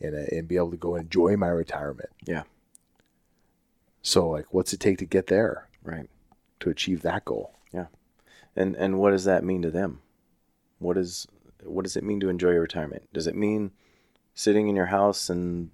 [0.00, 2.08] and, uh, and be able to go enjoy my retirement.
[2.24, 2.44] Yeah.
[4.00, 6.08] So, like, what's it take to get there Right.
[6.60, 7.58] to achieve that goal?
[7.74, 7.86] Yeah.
[8.56, 10.00] And and what does that mean to them?
[10.78, 11.26] What is
[11.62, 13.12] what does it mean to enjoy your retirement?
[13.12, 13.72] Does it mean
[14.32, 15.70] sitting in your house and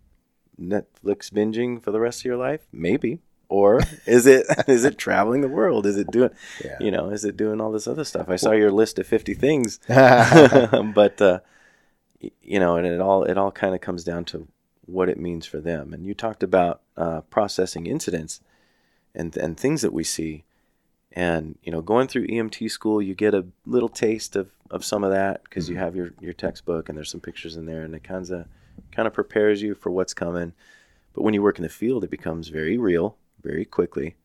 [0.61, 2.66] Netflix binging for the rest of your life?
[2.72, 3.20] Maybe.
[3.49, 5.86] Or is it is it traveling the world?
[5.86, 6.30] Is it doing
[6.64, 6.76] Yeah.
[6.80, 8.28] you know, is it doing all this other stuff?
[8.28, 9.78] I saw your list of 50 things.
[9.88, 11.40] but uh
[12.42, 14.49] you know, and it all it all kind of comes down to
[14.86, 15.92] what it means for them.
[15.92, 18.40] And you talked about uh, processing incidents
[19.14, 20.44] and and things that we see
[21.12, 25.03] and you know going through EMT school you get a little taste of, of some
[25.05, 27.94] of that because you have your, your textbook and there's some pictures in there and
[27.94, 28.46] it kind of
[28.92, 30.53] kind of prepares you for what's coming
[31.14, 34.16] but when you work in the field it becomes very real very quickly.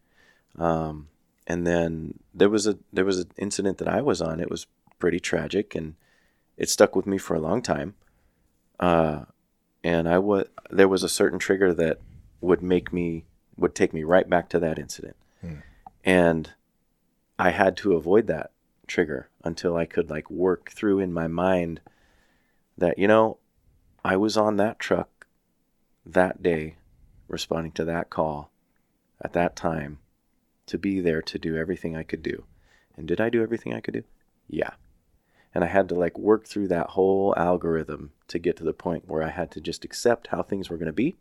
[0.58, 1.08] Um,
[1.48, 4.40] and then there was a there was an incident that I was on.
[4.40, 4.68] It was
[5.00, 5.96] pretty tragic and
[6.58, 7.96] it stuck with me for a long time.
[8.80, 9.26] Uh,
[9.84, 12.00] and I was there was a certain trigger that
[12.42, 13.26] would make me
[13.58, 15.16] would take me right back to that incident.
[16.06, 16.52] And
[17.38, 18.52] I had to avoid that
[18.88, 21.82] trigger until I could like work through in my mind
[22.78, 23.38] that you know
[24.04, 25.28] I was on that truck
[26.06, 26.76] that day
[27.28, 28.52] responding to that call
[29.24, 30.00] at that time
[30.66, 32.46] to be there to do everything I could do.
[32.96, 34.04] And did I do everything I could do?
[34.48, 34.72] Yeah.
[35.54, 39.08] And I had to like work through that whole algorithm to get to the point
[39.08, 41.16] where I had to just accept how things were going to be.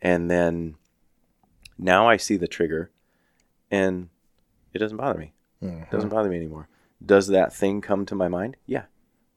[0.00, 0.76] And then
[1.78, 2.90] now I see the trigger
[3.70, 4.08] and
[4.72, 5.32] it doesn't bother me.
[5.62, 5.82] Mhm.
[5.82, 6.68] It doesn't bother me anymore.
[7.04, 8.56] Does that thing come to my mind?
[8.66, 8.84] Yeah.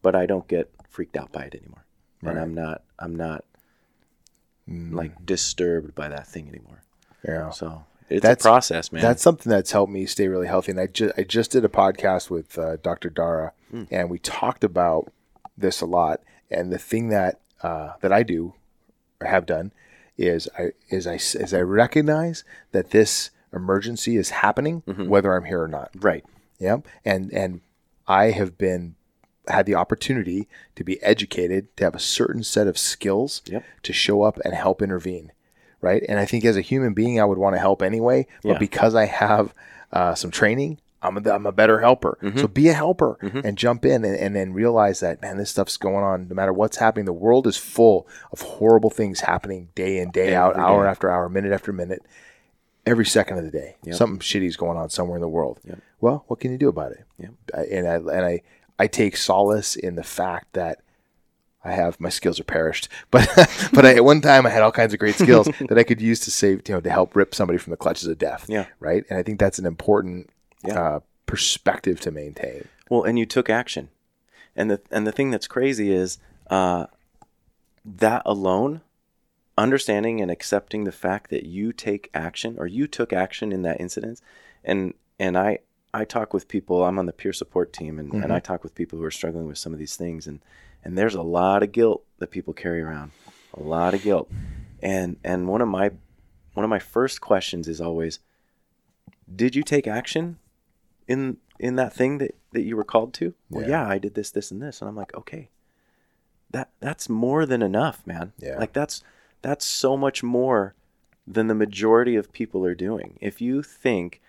[0.01, 1.85] But I don't get freaked out by it anymore.
[2.21, 3.45] And I'm not I'm not
[4.67, 6.81] Mm, like disturbed by that thing anymore.
[7.27, 7.49] Yeah.
[7.49, 9.01] So It's That's- a process, man.
[9.01, 10.71] That's something that's helped me stay really healthy.
[10.71, 13.09] And I just I just did a podcast with uh, Dr.
[13.09, 13.51] Dara,
[13.91, 15.11] and we talked about
[15.57, 16.21] this a lot.
[16.51, 18.53] And the thing that uh, that I do
[19.21, 19.71] or have done
[20.17, 25.61] is I is I is I recognize that this emergency is happening, whether I'm here
[25.63, 25.89] or not.
[25.99, 26.23] right.
[26.59, 27.61] Yeah, and and
[28.07, 28.95] I have been
[29.47, 33.63] had the opportunity to be educated to have a certain set of skills Yep.
[33.83, 35.31] to show up and help intervene,
[35.85, 36.03] right?
[36.09, 38.57] And I think as a human being, I would want to help anyway, but Yeah.
[38.57, 39.53] because I have
[39.93, 40.79] uh, some training.
[41.01, 42.17] I'm a, I'm a better helper.
[42.23, 42.39] Mm-hmm.
[42.39, 45.77] So be a helper and jump in and, and then realize that, man, this stuff's
[45.77, 47.05] going on no matter what's happening.
[47.05, 51.11] The world is full of horrible things happening day in, day out, Every hour after
[51.11, 52.01] hour, minute after minute
[52.87, 53.75] every second of the day.
[53.91, 55.59] Something shitty's going on somewhere in the world.
[56.01, 57.03] Well, what can you do about it?
[57.19, 57.31] Yep.
[57.55, 58.41] I, and I and I
[58.79, 60.81] I take solace in the fact that
[61.65, 63.27] I have my skills are perished, but
[63.73, 65.99] but I, at one time I had all kinds of great skills that I could
[65.99, 68.45] use to save you know to help rip somebody from the clutches of death.
[68.47, 68.67] Yeah.
[68.79, 69.03] Right.
[69.09, 70.29] And I think that's an important
[70.65, 70.79] Yeah.
[70.79, 72.67] uh, perspective to maintain.
[72.89, 73.89] Well, and you took action,
[74.55, 76.19] and the and the thing that's crazy is
[76.51, 76.85] uh,
[77.83, 78.81] that alone,
[79.57, 83.79] understanding and accepting the fact that you take action or you took action in that
[83.81, 84.21] incident,
[84.63, 85.59] and and I
[85.93, 86.83] I talk with people.
[86.83, 89.47] I'm on the peer support team, and, and I talk with people who are struggling
[89.47, 90.41] with some of these things, and
[90.85, 93.11] and there's a lot of guilt that people carry around,
[93.53, 94.31] a lot of guilt,
[94.81, 95.89] and and one of my
[96.53, 98.19] one of my first questions is always,
[99.35, 100.37] did you take action
[101.07, 103.33] in in that thing that that you were called to?
[103.49, 103.69] Well Yeah.
[103.83, 104.79] yeah i did this this and this.
[104.81, 105.49] And i'm like okay.
[106.51, 108.31] That that's more than enough man.
[108.37, 108.57] Yeah.
[108.57, 109.03] like that's
[109.41, 110.73] that's so much more
[111.27, 113.17] than the majority of people are doing.
[113.19, 114.21] If you think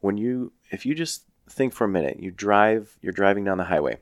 [0.00, 3.64] when you if you just think for a minute you drive you're driving down the
[3.64, 3.98] highway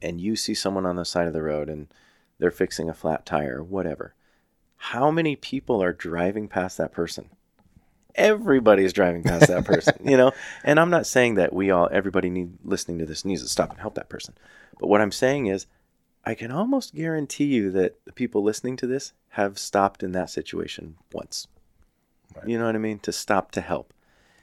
[0.00, 1.88] and you see someone on the side of the road and
[2.38, 4.14] they're fixing a flat tire or whatever
[4.76, 7.30] how many people are driving past that person
[8.14, 10.32] everybody's driving past that person, you know.
[10.64, 13.70] And I'm not saying that we all, everybody need listening to this needs to stop
[13.70, 14.34] and help that person.
[14.80, 15.66] But what I'm saying is,
[16.24, 20.30] I can almost guarantee you that the people listening to this have stopped in that
[20.30, 21.46] situation once.
[22.44, 22.98] You know what I mean?
[23.00, 23.92] To stop to help,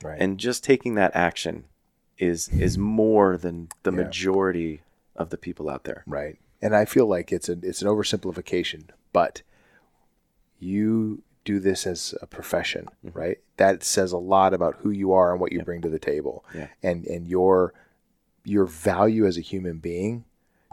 [0.04, 0.20] Right.
[0.20, 1.66] and just taking that action
[2.18, 3.98] is is more than the Yeah.
[3.98, 4.82] majority
[5.16, 6.04] of the people out there.
[6.06, 6.38] Right.
[6.62, 9.42] And I feel like it's a it's an oversimplification, but
[10.60, 13.18] you do this as a profession, Mm-hmm.
[13.18, 13.38] right?
[13.58, 16.44] That says a lot about who you are and what you bring to the table.
[16.54, 16.68] Yeah.
[16.82, 17.74] And and your
[18.44, 20.26] your value as a human being,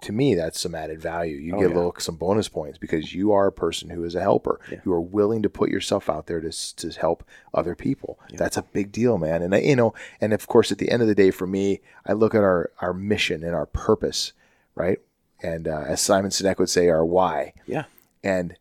[0.03, 1.37] to me, that's some added value.
[1.37, 1.75] You Oh, get a yeah.
[1.77, 4.61] little some bonus points because you are a person who is a helper.
[4.71, 4.81] Yeah.
[4.85, 7.25] You are willing to put yourself out there to to help
[7.55, 8.19] other people.
[8.35, 9.43] That's a big deal, man.
[9.43, 11.81] And I, you know, and of course, at the end of the day, for me,
[12.07, 14.33] I look at our our mission and our purpose,
[14.75, 14.99] right?
[15.43, 17.53] And uh, as Simon Sinek would say, our why.
[17.67, 17.85] Yeah.
[18.23, 18.57] And,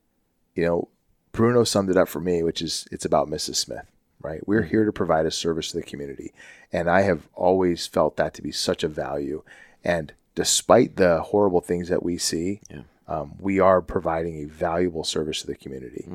[0.55, 0.87] you know,
[1.31, 3.57] Bruno summed it up for me, which is it's about Mrs.
[3.57, 3.85] Smith,
[4.21, 4.45] right?
[4.47, 6.33] We're here to provide a service to the community.
[6.73, 9.43] And I have always felt that to be such a value.
[9.83, 12.81] And despite the horrible things that we see, Yeah.
[13.07, 16.07] um, we are providing a valuable service to the community.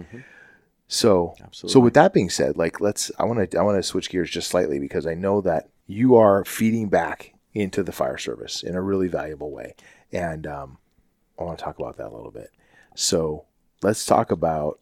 [0.89, 1.83] So, so Absolutely.
[1.83, 4.49] with that being said, like let's I want to I want to switch gears just
[4.49, 8.83] slightly because I know that you are feeding back into the fire service in a
[8.83, 9.75] really valuable way,
[10.13, 10.79] and um,
[11.39, 12.51] I want to talk about that a little bit.
[12.95, 13.47] So
[13.83, 14.79] let's talk about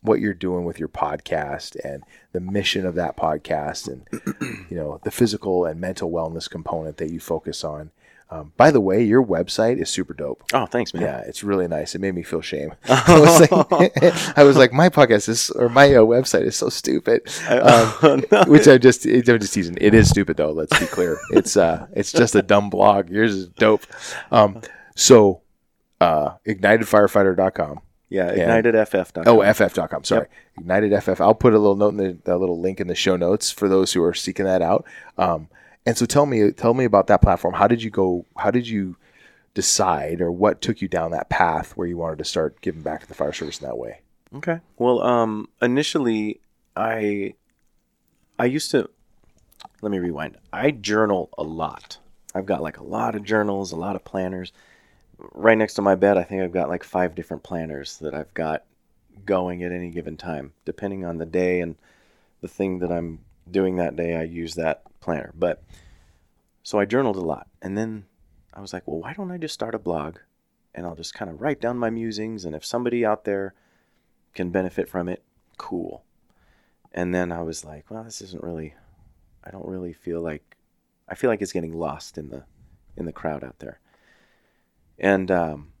[0.00, 2.02] what you're doing with your podcast and
[2.32, 4.08] the mission of that podcast, and
[4.70, 7.90] you know the physical and mental wellness component that you focus on.
[8.28, 10.42] Um, by the way, your website is super dope.
[10.52, 11.04] Oh, thanks, man.
[11.04, 11.94] Yeah, it's really nice.
[11.94, 12.74] It made me feel shame.
[12.88, 13.92] I was like,
[14.36, 17.22] I was like, my podcast is or my uh, website is so stupid.
[17.48, 19.78] Um, which I just I'm just teasing.
[19.80, 20.50] It is stupid though.
[20.50, 21.18] Let's be clear.
[21.30, 23.10] It's uh, it's just a dumb blog.
[23.10, 23.86] Yours is dope.
[24.32, 24.60] Um,
[24.96, 25.42] so
[26.00, 27.80] uh, ignitedfirefighter.com.
[28.08, 29.24] Yeah, ignitedff.com.
[29.26, 30.04] Oh, ff.com.
[30.04, 30.26] Sorry.
[30.58, 31.20] Ignited FF.
[31.20, 33.68] I'll put a little note in the, the little link in the show notes for
[33.68, 34.84] those who are seeking that out.
[35.18, 35.48] Um,
[35.86, 37.54] and so tell me, tell me about that platform.
[37.54, 38.26] How did you go?
[38.36, 38.96] How did you
[39.54, 43.00] decide, or what took you down that path where you wanted to start giving back
[43.00, 44.00] to the fire service in that way?
[44.34, 44.60] Okay.
[44.76, 46.40] Well, um, initially,
[46.76, 47.34] I
[48.38, 48.90] I used to.
[49.80, 50.36] Let me rewind.
[50.52, 51.98] I journal a lot.
[52.34, 54.52] I've got like a lot of journals, a lot of planners.
[55.32, 58.32] Right next to my bed, I think I've got like five different planners that I've
[58.34, 58.64] got
[59.24, 61.76] going at any given time, depending on the day and
[62.42, 63.20] the thing that I'm
[63.50, 64.16] doing that day.
[64.16, 65.32] I use that planner.
[65.34, 65.62] But
[66.62, 68.06] so I journaled a lot, and then
[68.52, 70.18] I was like, well, why don't I just start a blog,
[70.74, 73.54] and I'll just kind of write down my musings, and if somebody out there
[74.34, 75.22] can benefit from it,
[75.58, 76.04] cool.
[76.92, 78.74] And then I was like, well, this isn't really
[79.46, 80.56] I don't really feel like
[81.08, 82.42] I feel like it's getting lost in the
[82.96, 83.78] in the crowd out there.
[84.98, 85.72] And um,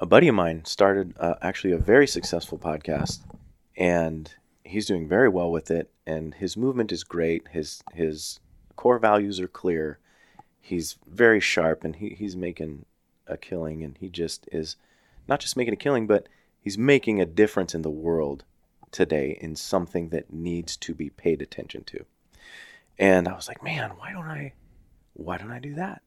[0.00, 3.20] a buddy of mine started uh, actually a very successful podcast,
[3.76, 4.34] and
[4.68, 7.48] he's doing very well with it, and his movement is great.
[7.48, 8.40] His his
[8.76, 9.98] core values are clear.
[10.60, 12.84] He's very sharp, and he, he's making
[13.26, 14.76] a killing, and he just is
[15.26, 16.28] not just making a killing, but
[16.60, 18.44] he's making a difference in the world
[18.90, 22.04] today in something that needs to be paid attention to.
[22.98, 24.52] And I was like, man, why don't I
[25.14, 26.02] why don't I do that?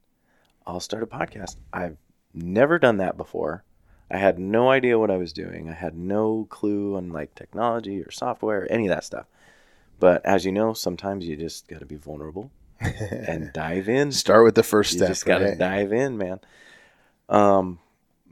[0.66, 1.58] I'll start a podcast.
[1.74, 1.98] I've
[2.34, 3.64] never done that before.
[4.12, 5.70] I had no idea what I was doing.
[5.70, 9.26] I had no clue on like technology or software or any of that stuff.
[10.00, 12.52] But as you know, sometimes you just got to be vulnerable
[12.82, 14.12] and dive in.
[14.12, 15.08] Start with the first You step.
[15.10, 15.58] just got to right?
[15.58, 16.40] dive in, man.
[17.30, 17.80] Um,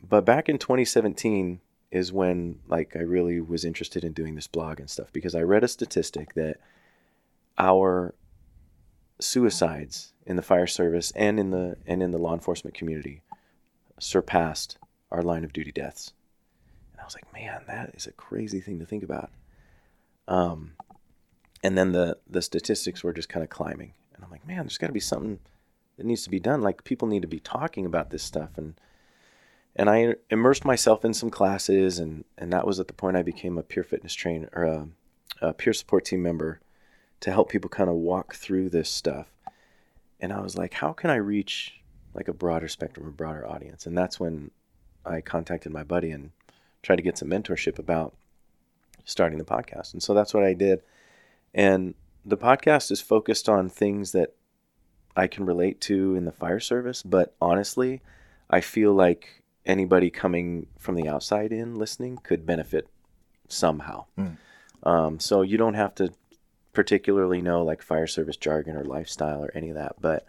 [0.07, 1.61] but back in 2017
[1.91, 5.41] is when like I really was interested in doing this blog and stuff because I
[5.41, 6.57] read a statistic that
[7.57, 8.13] our
[9.19, 13.21] suicides in the fire service and in the and in the law enforcement community
[13.99, 14.77] surpassed
[15.11, 16.13] our line of duty deaths.
[16.91, 19.31] And I was like, man, that is a crazy thing to think about.
[20.27, 20.73] Um,
[21.63, 24.77] and then the the statistics were just kind of climbing, and I'm like, man, there's
[24.77, 25.39] got to be something
[25.97, 26.61] that needs to be done.
[26.61, 28.75] Like people need to be talking about this stuff, and
[29.75, 33.23] and I immersed myself in some classes, and and that was at the point I
[33.23, 34.87] became a peer fitness trainer or a,
[35.41, 36.59] a peer support team member
[37.21, 39.27] to help people kind of walk through this stuff.
[40.21, 41.81] And I was like, how can I reach
[42.13, 43.85] like a broader spectrum, a broader audience?
[43.85, 44.51] And that's when
[45.09, 46.31] I contacted my buddy and
[46.83, 48.15] tried to get some mentorship about
[49.05, 49.93] starting the podcast.
[49.93, 50.81] And so that's what I did.
[51.53, 51.95] And
[52.25, 54.35] the podcast is focused on things that
[55.15, 58.01] I can relate to in the fire service, but honestly,
[58.49, 62.87] I feel like anybody coming from the outside in listening could benefit
[63.47, 64.05] somehow.
[64.17, 64.37] Mm.
[64.83, 66.13] Um, so you don't have to
[66.71, 70.25] particularly know like fire service jargon or lifestyle or any of that, but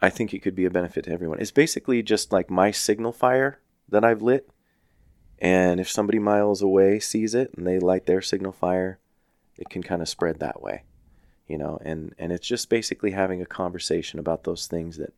[0.00, 1.40] I think it could be a benefit to everyone.
[1.40, 4.48] It's basically just like my signal fire that I've lit.
[5.38, 8.98] And if somebody miles away sees it and they light their signal fire,
[9.56, 10.84] it can kind of spread that way,
[11.46, 11.78] you know.
[11.82, 15.14] And and it's just basically having a conversation about those things that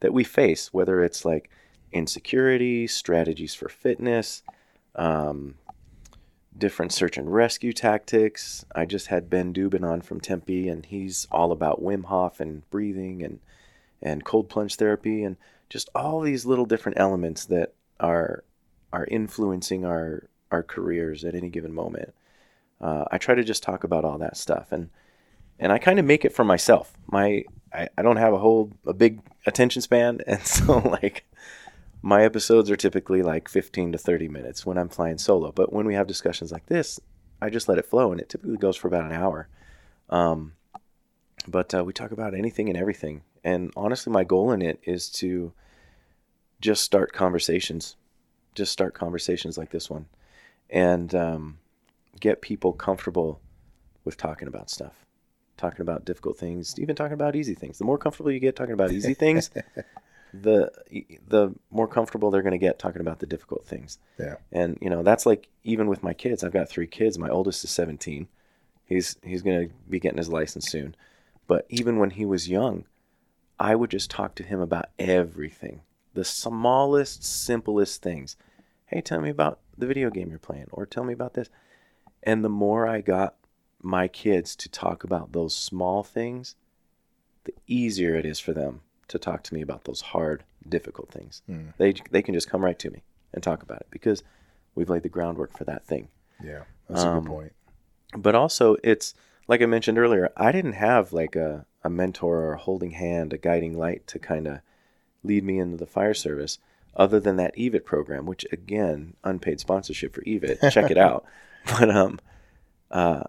[0.00, 1.50] that we face, whether it's like
[1.92, 4.42] insecurity, strategies for fitness,
[4.94, 5.54] um,
[6.56, 8.64] different search and rescue tactics.
[8.74, 12.68] I just had Ben Dubin on from Tempe, and he's all about Wim Hof and
[12.70, 13.40] breathing and
[14.02, 15.36] and cold plunge therapy and
[15.68, 18.44] just all these little different elements that are
[18.92, 22.14] are influencing our our careers at any given moment.
[22.80, 24.90] Uh, I try to just talk about all that stuff and
[25.58, 26.92] and I kind of make it for myself.
[27.06, 31.24] My I, I don't have a whole a big attention span, and so like
[32.00, 35.50] my episodes are typically like 15 to 30 minutes when I'm flying solo.
[35.50, 37.00] But when we have discussions like this,
[37.42, 39.48] I just let it flow, and it typically goes for about an hour.
[40.08, 40.52] Um,
[41.46, 43.22] but uh, we talk about anything and everything.
[43.48, 45.54] And honestly, my goal in it is to
[46.60, 47.96] just start conversations,
[48.54, 50.04] just start conversations like this one,
[50.68, 51.58] and um,
[52.20, 53.40] get people comfortable
[54.04, 55.06] with talking about stuff,
[55.56, 57.78] talking about difficult things, even talking about easy things.
[57.78, 59.50] The more comfortable you get talking about easy things,
[60.34, 60.70] the
[61.26, 63.98] the more comfortable they're going to get talking about the difficult things.
[64.18, 64.34] Yeah.
[64.52, 66.44] And you know, that's like even with my kids.
[66.44, 67.18] I've got three kids.
[67.18, 68.28] My oldest is 17.
[68.84, 70.94] He's he's going to be getting his license soon.
[71.46, 72.84] But even when he was young,
[73.58, 75.82] I would just talk to him about everything.
[76.14, 78.36] The smallest, simplest things.
[78.86, 81.48] Hey, tell me about the video game you're playing or tell me about this.
[82.22, 83.34] And the more I got
[83.80, 86.56] my kids to talk about those small things,
[87.44, 91.42] the easier it is for them to talk to me about those hard, difficult things.
[91.48, 91.72] Mm.
[91.78, 93.02] They they can just come right to me
[93.32, 94.22] and talk about it because
[94.74, 96.08] we've laid the groundwork for that thing.
[96.42, 96.64] Yeah.
[96.88, 97.52] That's a Um, good point.
[98.16, 99.14] But also, it's
[99.46, 103.32] like I mentioned earlier, I didn't have like a, a mentor or a holding hand,
[103.32, 104.60] a guiding light to kind of
[105.24, 106.58] lead me into the fire service
[106.94, 110.70] other than that EVIT program, which again, unpaid sponsorship for EVIT.
[110.70, 111.24] Check it out.
[111.66, 112.20] But um,
[112.90, 113.24] uh,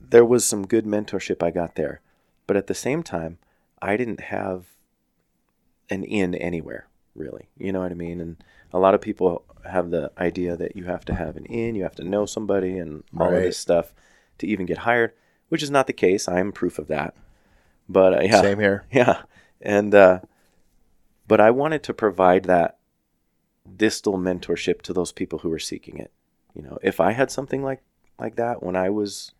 [0.00, 2.00] there was some good mentorship I got there.
[2.46, 3.38] But at the same time,
[3.82, 4.66] I didn't have
[5.88, 7.48] an in anywhere, really.
[7.56, 8.20] You know what I mean?
[8.20, 8.36] And
[8.72, 11.82] a lot of people have the idea that you have to have an in, you
[11.82, 13.92] have to know somebody, and all of this stuff
[14.38, 15.12] to even get hired,
[15.50, 16.26] which is not the case.
[16.26, 17.14] I'm proof of that.
[17.88, 18.86] But uh, yeah, Same here.
[18.92, 19.22] yeah,
[19.60, 20.20] and uh,
[21.28, 22.78] but I wanted to provide that
[23.76, 26.10] distal mentorship to those people who were seeking it.
[26.54, 27.82] You know, if I had something like
[28.18, 29.32] like that when I was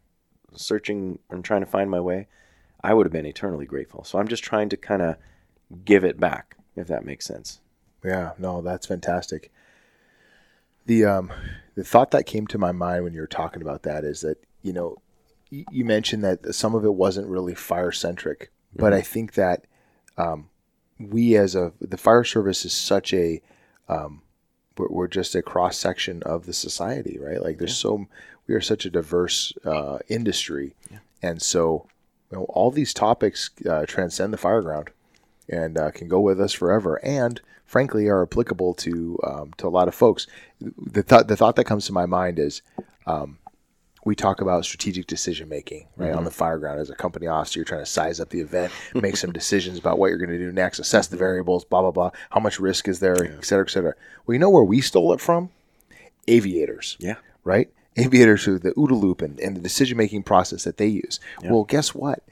[0.55, 2.27] searching and trying to find my way,
[2.83, 4.05] I would have been eternally grateful.
[4.05, 5.17] So I'm just trying to kind of
[5.85, 7.61] give it back, if that makes sense.
[8.05, 9.53] Yeah, no, that's fantastic.
[10.87, 11.33] The um
[11.77, 14.43] the thought that came to my mind when you were talking about that is that,
[14.63, 14.97] you know,
[15.51, 19.65] you mentioned that some of it wasn't really fire centric, but I think that
[20.17, 20.49] um
[20.99, 23.41] we as a the fire service is such a
[23.89, 24.23] um
[24.77, 27.43] we're, we're just a cross section of the society, right?
[27.43, 28.07] Like there's so
[28.47, 30.75] we are such a diverse uh, industry,
[31.23, 31.87] and so
[32.31, 34.89] you know, all these topics uh, transcend the fireground
[35.49, 39.71] and uh, can go with us forever, and frankly are applicable to um, to a
[39.71, 40.27] lot of folks.
[40.61, 42.63] The thought the thought that comes to my mind is.
[43.07, 43.39] Um,
[44.11, 46.11] we talk about strategic decision making, right?
[46.11, 46.25] On mm-hmm.
[46.25, 49.31] the fireground, as a company officer, you're trying to size up the event, make some
[49.33, 51.25] decisions about what you're going to do next, assess the mm-hmm.
[51.25, 52.11] variables, blah blah blah.
[52.31, 53.95] How much risk is there, et cetera, et cetera.
[54.27, 55.51] Well, you know where we stole it from?
[56.27, 57.17] Aviators Yeah.
[57.45, 57.71] right?
[57.97, 61.21] Aviators who the OODA loop and, and the decision making process that they use.
[61.43, 62.23] Well, guess what?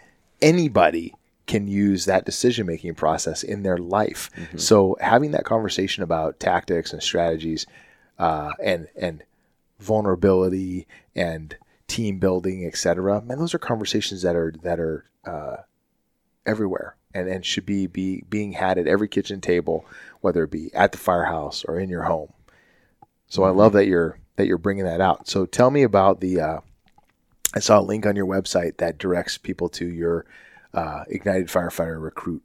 [0.42, 1.14] Anybody
[1.46, 4.30] can use that decision making process in their life.
[4.36, 4.58] Mm-hmm.
[4.58, 7.66] So having that conversation about tactics and strategies
[8.18, 9.22] uh, and and
[9.78, 11.56] vulnerability and
[11.88, 13.20] team building, etc.
[13.22, 15.56] Man, those are conversations that are that are uh,
[16.46, 19.84] everywhere and, and should be, be being had at every kitchen table,
[20.20, 22.32] whether it be at the firehouse or in your home.
[23.26, 25.28] So I love that you're that you're bringing that out.
[25.28, 26.40] So tell me about the.
[26.40, 26.60] Uh,
[27.54, 30.26] I saw a link on your website that directs people to your
[30.74, 32.44] uh, Ignited Firefighter Recruit.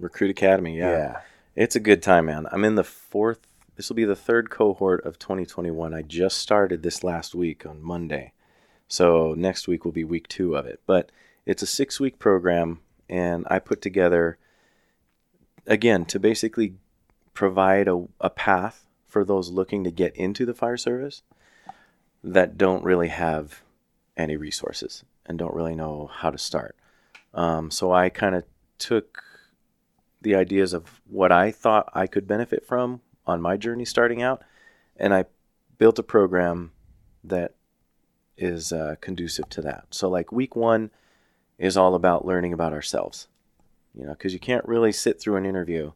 [0.00, 0.78] Recruit Academy.
[0.78, 1.20] Yeah.
[1.54, 2.46] It's a good time, man.
[2.50, 3.46] I'm in the fourth.
[3.76, 5.94] This will be the third cohort of 2021.
[5.94, 8.32] I just started this last week on Monday.
[8.92, 10.82] So next week will be week two of it.
[10.84, 11.10] But
[11.46, 14.36] it's a six week program, and I put together,
[15.66, 16.74] again, to basically
[17.32, 21.22] provide a, a path for those looking to get into the fire service
[22.22, 23.62] that don't really have
[24.14, 26.76] any resources and don't really know how to start.
[27.32, 28.44] Um, so I kind of
[28.76, 29.22] took
[30.20, 34.42] the ideas of what I thought I could benefit from on my journey starting out,
[34.98, 35.24] and I
[35.78, 36.72] built a program
[37.24, 37.54] that
[38.36, 39.86] is uh, conducive to that.
[39.90, 40.90] So, like week one
[41.58, 43.28] is all about learning about ourselves,
[43.94, 45.92] you know, because you can't really sit through an interview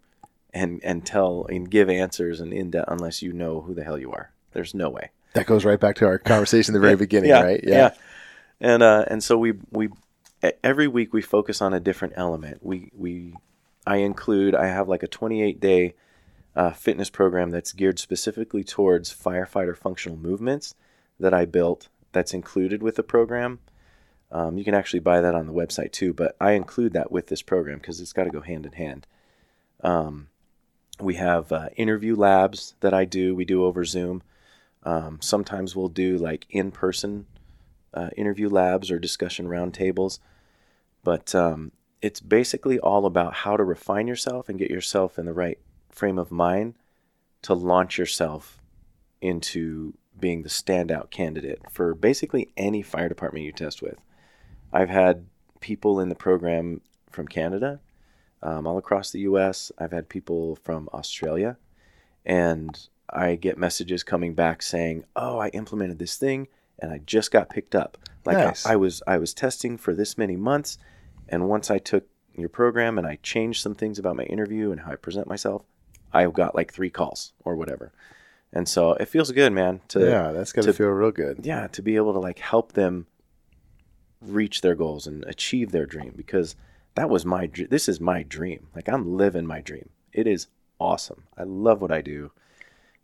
[0.53, 3.99] and and tell and give answers and in depth unless you know who the hell
[3.99, 4.33] you are.
[4.53, 5.11] There's no way.
[5.35, 7.61] That goes right back to our conversation in the very beginning, yeah, right?
[7.63, 7.77] Yeah.
[7.77, 7.95] yeah.
[8.61, 9.91] And uh, and so we we
[10.65, 12.61] every week we focus on a different element.
[12.63, 13.35] We we
[13.87, 15.95] I include I have like a 28 day
[16.55, 20.75] uh, fitness program that's geared specifically towards firefighter functional movements
[21.21, 21.89] that I built.
[22.17, 23.59] That's included with the program.
[24.33, 27.27] Um, you can actually buy that on the website too, but I include that with
[27.27, 29.07] this program because it's got to go hand in hand.
[29.83, 30.29] Um,
[30.99, 33.35] we have uh, interview labs that I do.
[33.35, 34.23] We do over Zoom.
[34.83, 37.27] Um, sometimes we'll do like in person
[37.93, 40.19] uh, interview labs or discussion roundtables.
[41.05, 45.35] But um, it's basically all about how to refine yourself and get yourself in the
[45.35, 45.59] right
[45.91, 46.77] frame of mind
[47.43, 48.63] to launch yourself
[49.21, 53.99] into being the standout candidate for basically any fire department you test with.
[54.73, 55.27] I've had
[55.61, 57.81] people in the program from Canada,
[58.43, 59.71] um, all across the US.
[59.79, 61.57] I've had people from Australia,
[62.25, 66.49] and I get messages coming back saying, "Oh, I implemented this thing
[66.79, 67.99] and I just got picked up.
[68.25, 68.67] Like Nice.
[68.67, 70.79] I, I was I was testing for this many months,
[71.29, 72.05] and once I took
[72.37, 75.63] your program and I changed some things about my interview and how I present myself,
[76.13, 77.93] I got like three calls or whatever.
[78.57, 79.83] And so it feels good, man.
[79.89, 81.45] To yeah, that's got to feel real good.
[81.45, 83.07] yeah, to be able to like help them
[84.23, 86.57] reach their goals and achieve their dream because
[86.95, 88.69] that was my this is my dream.
[88.75, 89.91] Like I'm living my dream.
[90.11, 90.47] It is
[90.81, 91.25] awesome.
[91.37, 92.33] I love what I do.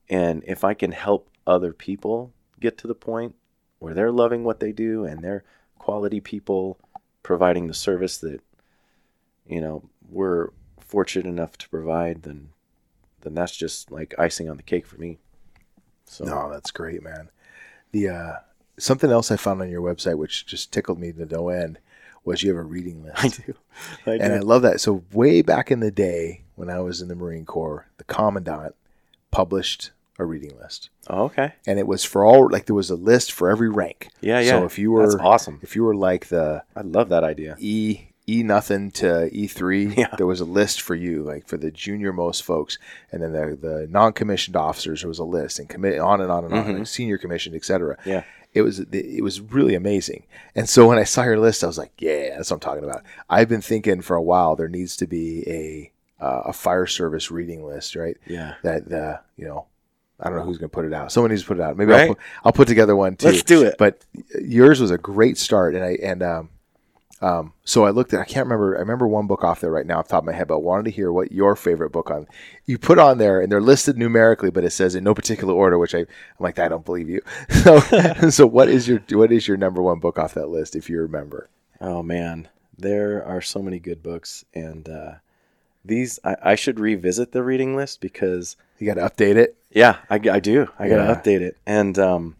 [0.08, 3.34] And if I can help other people get to the point
[3.78, 5.44] where they're loving what they do and they're
[5.78, 6.78] quality people
[7.22, 8.40] providing the service that
[9.46, 10.48] you know we're
[10.80, 12.48] fortunate enough to provide then
[13.20, 15.18] then that's just like icing on the cake for me.
[16.12, 17.30] So No, that's great, man.
[17.92, 18.32] The uh,
[18.78, 21.78] something else I found on your website, which just tickled me to no end,
[22.24, 23.24] was you have a reading list.
[23.24, 23.54] I do.
[24.06, 24.22] I do.
[24.24, 24.80] and I love that.
[24.80, 28.74] So way back in the day when I was in the Marine Corps, the commandant
[29.30, 31.54] published a reading list, Oh, okay.
[31.66, 34.08] and it was for all like there was a list for every rank.
[34.20, 34.50] Yeah, yeah.
[34.50, 35.58] So if you were That's awesome.
[35.62, 37.56] if you were like the I love that idea.
[37.58, 40.14] E E nothing to E three, Yeah.
[40.16, 42.78] there was a list for you, like for the junior most folks,
[43.10, 46.30] and then the the non commissioned officers there was a list, and commit on and
[46.30, 47.96] on and on, like senior commissioned, etc.
[47.96, 48.08] Mm-hmm.
[48.10, 48.24] Yeah.
[48.54, 51.78] It was it was really amazing, and so when I saw your list, I was
[51.78, 53.02] like, yeah, that's what I'm talking about.
[53.30, 55.90] I've been thinking for a while there needs to be a
[56.22, 58.16] uh, a fire service reading list, right?
[58.26, 58.54] Yeah.
[58.62, 59.66] That the you know.
[60.20, 61.10] I don't know who's going to put it out.
[61.10, 61.76] Someone needs to put it out.
[61.76, 63.26] Maybe I'll, put, I'll put together one too.
[63.26, 63.74] Let's do it.
[63.76, 64.04] But
[64.40, 66.50] yours was a great start, and I and um,
[67.22, 68.20] um, so I looked at.
[68.20, 68.76] I can't remember.
[68.76, 70.54] I remember one book off there right now off the top of my head, but
[70.54, 72.26] I wanted to hear what your favorite book on
[72.66, 75.78] you put on there, and they're listed numerically, but it says in no particular order.
[75.78, 76.06] Which I, I'm
[76.40, 77.20] like, I don't believe you.
[77.50, 77.78] So,
[78.30, 81.00] so what is your what is your number one book off that list, if you
[81.00, 81.48] remember?
[81.80, 85.12] Oh man, there are so many good books, and uh,
[85.84, 89.56] these I, I should revisit the reading list because You got to update it.
[89.70, 90.68] yeah, I, I do.
[90.78, 91.14] I gotta Yeah.
[91.14, 91.56] update it.
[91.66, 92.36] And um,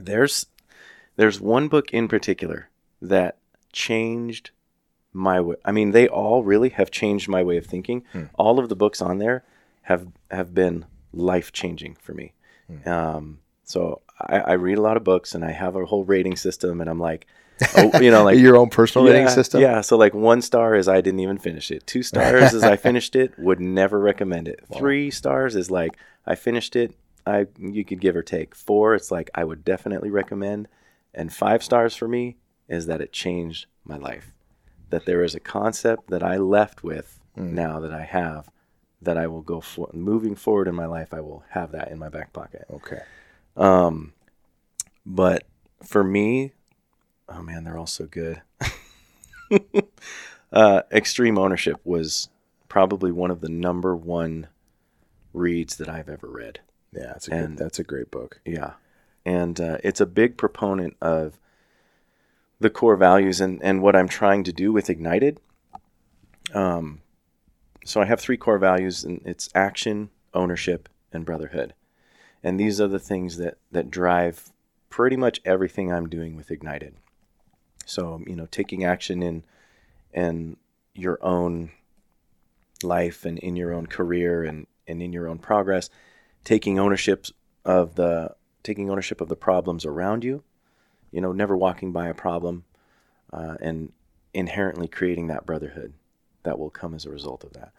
[0.00, 0.46] there's
[1.16, 2.68] there's one book in particular
[3.02, 3.36] that
[3.74, 4.52] changed
[5.12, 5.56] my way.
[5.64, 8.04] I mean, they all really have changed my way of thinking.
[8.12, 8.24] Hmm.
[8.36, 9.44] All of the books on there
[9.82, 12.32] have have been life changing for me.
[12.66, 12.88] Hmm.
[12.88, 16.36] Um, so I, I read a lot of books and I have a whole rating
[16.36, 17.26] system, and I'm like,
[17.76, 19.60] oh, you know, like your own personal rating system.
[19.60, 19.80] Yeah.
[19.80, 21.86] So like one star is I didn't even finish it.
[21.86, 23.38] Two stars is I finished it.
[23.38, 24.64] Would never recommend it.
[24.76, 25.96] Three stars is like
[26.26, 26.94] I finished it.
[27.26, 28.54] I you could give or take.
[28.54, 30.68] Four, it's like I would definitely recommend.
[31.16, 32.36] And five stars for me
[32.68, 34.32] is that it changed my life.
[34.90, 38.48] That there is a concept that I left with now that I have
[39.02, 41.12] that I will go for moving forward in my life.
[41.12, 42.64] I will have that in my back pocket.
[42.72, 43.00] Okay.
[43.56, 44.12] Um,
[45.04, 45.44] but
[45.82, 46.52] for me,
[47.28, 48.40] oh man, they're all so good.
[50.52, 52.28] uh, Extreme Ownership was
[52.68, 54.48] probably one of the number one
[55.32, 56.60] reads that I've ever read.
[56.92, 58.40] Yeah, that's a good, And- that's a great book.
[58.44, 58.74] Yeah,
[59.24, 61.38] and uh, it's a big proponent of
[62.60, 65.40] the core values and and what I'm trying to do with Ignited.
[66.52, 67.00] Um,
[67.84, 71.74] so I have three core values, and it's action, ownership, and brotherhood.
[72.42, 74.52] And these are the things that that drive
[74.88, 76.94] pretty much everything I'm doing with Ignited.
[77.84, 79.44] So you know, taking action in
[80.12, 80.56] in
[80.94, 81.70] your own
[82.82, 85.90] life and in your own career and, and in your own progress,
[86.44, 87.26] taking ownership
[87.64, 90.42] of the taking ownership of the problems around you.
[91.14, 92.64] You know, never walking by a problem,
[93.32, 93.92] uh, and
[94.32, 95.92] inherently creating that brotherhood
[96.42, 97.70] that will come as a result of that.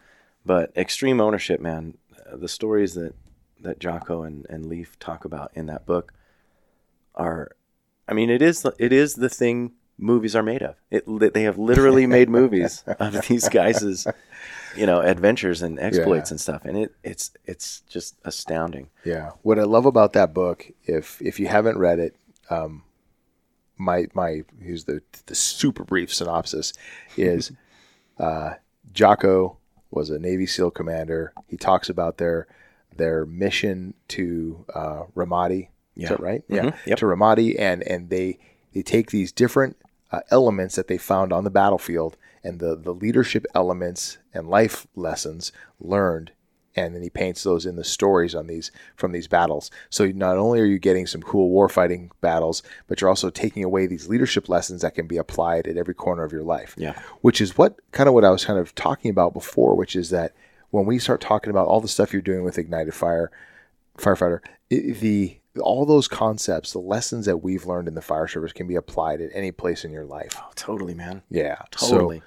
[0.44, 1.98] But extreme ownership, man,
[2.32, 3.14] uh, the stories that
[3.60, 6.12] that Jocko and, and Leif talk about in that book
[7.14, 7.52] are,
[8.08, 10.76] I mean, it is the- it is the thing movies are made of.
[10.90, 14.06] It they have literally made movies of these guys'
[14.76, 16.34] you know adventures and exploits Yeah.
[16.34, 18.88] and stuff, and it it's it's just astounding.
[19.04, 19.32] Yeah.
[19.42, 22.16] What I love about that book, if if you haven't read it,
[22.50, 22.82] um,
[23.78, 26.72] my my here's the the super brief synopsis
[27.16, 27.52] is
[28.18, 28.54] uh,
[28.92, 29.58] Jocko
[29.90, 31.32] was a Navy SEAL commander.
[31.46, 32.46] He talks about their
[32.96, 35.68] their mission to uh, Ramadi.
[35.96, 36.08] Is Yeah.
[36.10, 36.42] that right?
[36.48, 36.62] Yeah.
[36.62, 36.74] Mhm.
[36.86, 36.98] Yep.
[36.98, 38.38] To Ramadi, and and they
[38.72, 39.76] they take these different
[40.12, 44.86] uh, elements that they found on the battlefield and the the leadership elements and life
[44.94, 46.32] lessons learned
[46.76, 49.70] and then he paints those in the stories on these from these battles.
[49.90, 53.86] So not only are you getting some cool warfighting battles, but you're also taking away
[53.86, 56.74] these leadership lessons that can be applied at every corner of your life.
[56.76, 57.00] Yeah.
[57.22, 60.10] Which is what kind of what I was kind of talking about before, which is
[60.10, 60.34] that
[60.70, 63.30] when we start talking about all the stuff you're doing with Ignited Fire
[63.98, 68.52] firefighter, i the all those concepts, the lessons that we've learned in the fire service
[68.52, 70.34] can be applied at any place in your life.
[70.36, 71.22] Oh, totally, man.
[71.30, 71.62] Yeah.
[71.76, 72.20] So-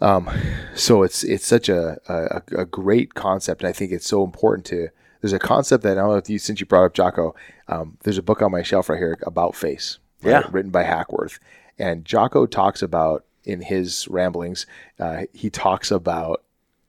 [0.00, 0.36] Totally.
[0.74, 4.64] so it's it's such a, a a great concept, and I think it's so important
[4.66, 4.88] to.
[5.22, 7.34] There's a concept that I don't know if you since you brought up Jocko.
[7.68, 10.42] Um, there's a book on my shelf right here about face, right, Yeah.
[10.52, 11.40] written by Hackworth,
[11.78, 14.66] and Jocko talks about in his ramblings.
[15.00, 16.42] Uh, he talks about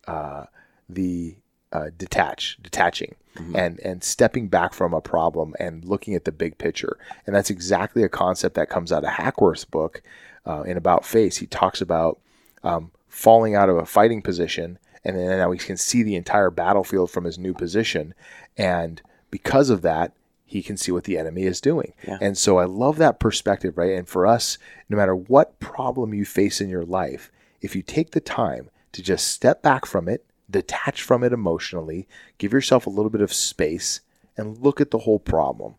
[0.08, 0.46] uh,
[0.90, 1.38] the
[1.72, 3.16] uh, detach, detaching,
[3.56, 6.98] and and stepping back from a problem and looking at the big picture.
[7.26, 10.02] And that's exactly a concept that comes out of Hackworth's book
[10.46, 11.38] uh, in About Face.
[11.38, 12.20] He talks about
[12.64, 16.52] um, falling out of a fighting position, and then now he can see the entire
[16.52, 18.14] battlefield from his new position,
[18.56, 19.02] and
[19.32, 20.14] because of that.
[20.50, 21.92] He can see what the enemy is doing.
[22.08, 22.20] Yeah.
[22.22, 23.92] And so I love that perspective, right?
[23.92, 24.58] And for us,
[24.88, 27.30] no matter what problem you face in your life,
[27.62, 32.08] if you take the time to just step back from it, detach from it emotionally,
[32.38, 34.00] give yourself a little bit of space,
[34.38, 35.76] and look at the whole problem,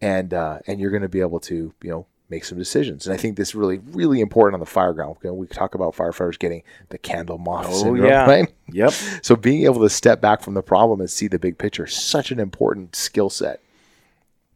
[0.00, 3.06] and uh, and you're going to be able to you know make some decisions.
[3.06, 5.16] And I think this is really really important on the fire ground.
[5.22, 8.26] We talk about firefighters getting the candle moth Oh, syndrome, yeah.
[8.26, 8.52] right?
[8.72, 8.92] Yep.
[9.22, 12.32] So being able to step back from the problem and see the big picture, such
[12.32, 13.60] an important skill set.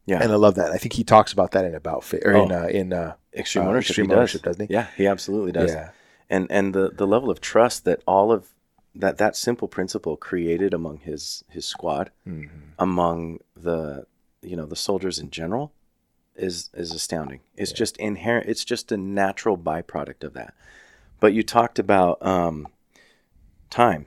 [0.05, 0.21] Yeah.
[0.23, 0.71] And I love that.
[0.71, 2.63] I think he talks about that in about Fa- or in Oh.
[2.63, 3.89] uh, in uh, Extreme uh, ownership.
[3.91, 4.17] Extreme he does.
[4.17, 4.73] Ownership, doesn't he?
[4.73, 5.71] Yeah, he absolutely does.
[5.71, 5.89] Yeah.
[6.29, 8.47] And and the the level of trust that all of
[8.95, 12.47] that that simple principle created among his his squad, Mm-hmm.
[12.79, 14.05] among the
[14.41, 15.71] you know the soldiers in general,
[16.37, 17.41] is is astounding.
[17.55, 18.47] It's just inherent.
[18.47, 20.53] It's just a natural byproduct of that.
[21.19, 22.67] But you talked about um,
[23.69, 24.05] time,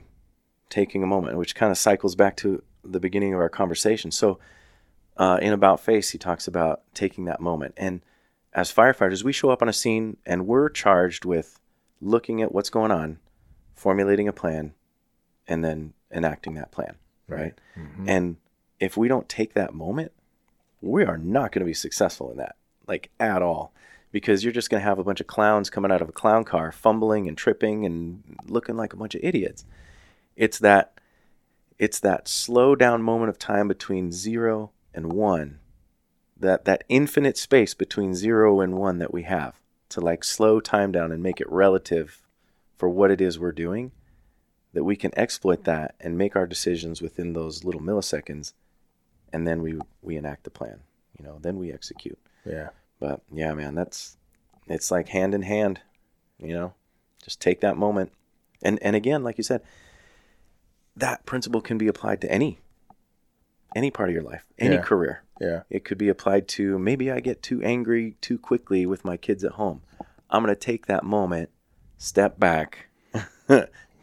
[0.69, 4.11] taking a moment, which kind of cycles back to the beginning of our conversation.
[4.11, 4.39] So,
[5.17, 7.73] uh, in About Face, he talks about taking that moment.
[7.77, 8.01] And
[8.53, 11.59] as firefighters, we show up on a scene and we're charged with
[11.99, 13.19] looking at what's going on,
[13.75, 14.73] formulating a plan,
[15.47, 16.95] and then enacting that plan,
[17.27, 17.53] right?
[18.07, 18.37] And
[18.79, 20.11] if we don't take that moment,
[20.81, 22.55] we are not going to be successful in that,
[22.87, 23.73] like at all,
[24.11, 26.43] because you're just going to have a bunch of clowns coming out of a clown
[26.43, 29.65] car fumbling and tripping and looking like a bunch of idiots.
[30.35, 30.99] It's that
[31.77, 35.59] it's that slow down moment of time between 0 and 1.
[36.37, 40.91] That that infinite space between 0 and 1 that we have to like slow time
[40.91, 42.21] down and make it relative
[42.77, 43.91] for what it is we're doing
[44.73, 48.53] that we can exploit that and make our decisions within those little milliseconds
[49.33, 50.79] and then we we enact the plan
[51.17, 52.69] you know then we execute Yeah.
[52.99, 54.17] but yeah man that's
[54.67, 55.81] it's like hand in hand
[56.39, 56.73] you know
[57.23, 58.11] just take that moment
[58.63, 59.61] and and again like you said
[60.95, 62.59] that principle can be applied to any
[63.75, 64.81] any part of your life any Yeah.
[64.81, 65.63] career Yeah.
[65.69, 69.43] it could be applied to maybe i get too angry too quickly with my kids
[69.43, 69.81] at home
[70.29, 71.49] i'm going to take that moment
[71.97, 72.87] step back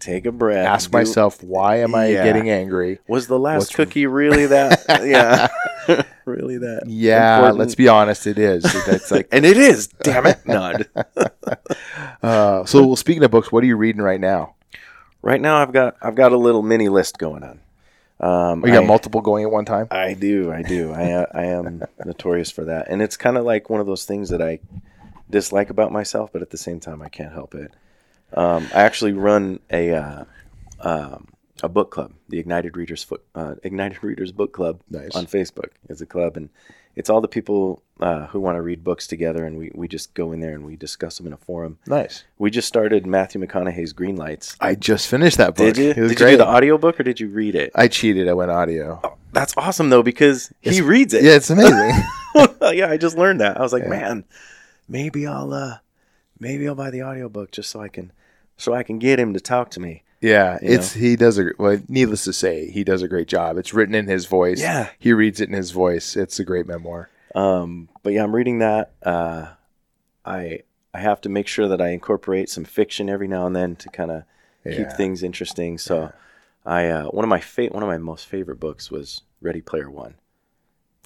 [0.00, 2.24] take a breath Ask do- myself, why am I Yeah.
[2.24, 2.98] getting angry?
[3.08, 5.48] was the last What's- cookie really that yeah
[6.24, 7.58] really that Yeah, important?
[7.58, 8.62] let's be honest, it is.
[8.86, 10.88] That's like and it is damn it nod
[12.22, 14.54] uh, so well, speaking of books, what are you reading right now?
[15.20, 17.58] right now i've got i've got a little mini list going on
[18.20, 19.88] um you got I- multiple going at one time?
[19.90, 20.92] I do, I do.
[20.92, 24.30] I I am notorious for that, and it's kind of like one of those things
[24.30, 24.60] that I
[25.30, 27.72] dislike about myself, but at the same time, I can't help it.
[28.34, 30.24] Um, I actually run a uh,
[30.80, 31.28] um,
[31.62, 35.14] a book club, the Ignited Readers Foot uh, Ignited Readers Book Club Nice.
[35.16, 35.70] on Facebook.
[35.88, 36.50] It's a club, and
[36.94, 40.14] it's all the people uh, who want to read books together, and we, we just
[40.14, 41.78] go in there and we discuss them in a forum.
[41.86, 42.24] Nice.
[42.38, 44.56] We just started Matthew McConaughey's Green Lights.
[44.60, 45.74] I just finished that book.
[45.74, 45.90] Did you?
[45.90, 46.30] It was Did great.
[46.32, 47.72] you do the audiobook or did you read it?
[47.74, 48.28] I cheated.
[48.28, 49.16] I went audio.
[49.32, 51.22] That's awesome though because he reads it.
[51.24, 52.02] Yeah, it's amazing.
[52.76, 53.56] yeah, I just learned that.
[53.58, 53.90] I was like, Yeah.
[53.90, 54.24] man,
[54.88, 55.78] maybe I'll uh
[56.40, 58.12] maybe I'll buy the audiobook just so I can
[58.56, 60.02] so I can get him to talk to me.
[60.20, 61.78] Yeah, You it's he does a well.
[61.88, 63.56] Needless to say, he does a great job.
[63.56, 64.60] It's written in his voice.
[64.60, 64.88] Yeah.
[64.98, 66.16] he reads it in his voice.
[66.16, 67.08] It's a great memoir.
[67.34, 68.92] Um but yeah, I'm reading that.
[69.02, 69.48] Uh
[70.24, 70.60] I
[70.92, 73.88] I have to make sure that I incorporate some fiction every now and then to
[73.90, 74.22] kind of
[74.64, 75.78] keep things interesting.
[75.78, 76.12] So
[76.66, 79.88] I uh one of my fa- one of my most favorite books was Ready Player
[79.88, 80.14] 1.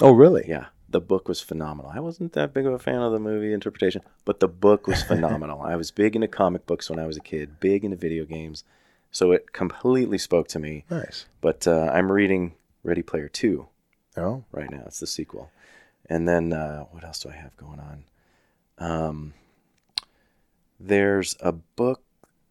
[0.01, 0.45] Oh, really?
[0.49, 1.91] Yeah, the book was phenomenal.
[1.95, 5.03] I wasn't that big of a fan of the movie interpretation, but the book was
[5.03, 5.61] phenomenal.
[5.65, 8.65] I was big into comic books when I was a kid, big into video games,
[9.11, 10.85] so it completely spoke to me.
[10.91, 11.27] Nice.
[11.41, 12.55] But uh, I'm reading
[12.85, 13.69] Ready Player Two
[14.17, 14.83] Oh, right now.
[14.87, 15.51] It's the sequel,
[16.09, 18.05] and then uh, what else do I have going on?
[18.79, 19.35] Um,
[20.79, 22.03] there's a book.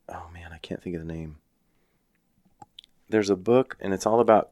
[0.09, 1.38] Oh man, I can't think of the name.
[3.09, 4.49] There's a book, and it's all about.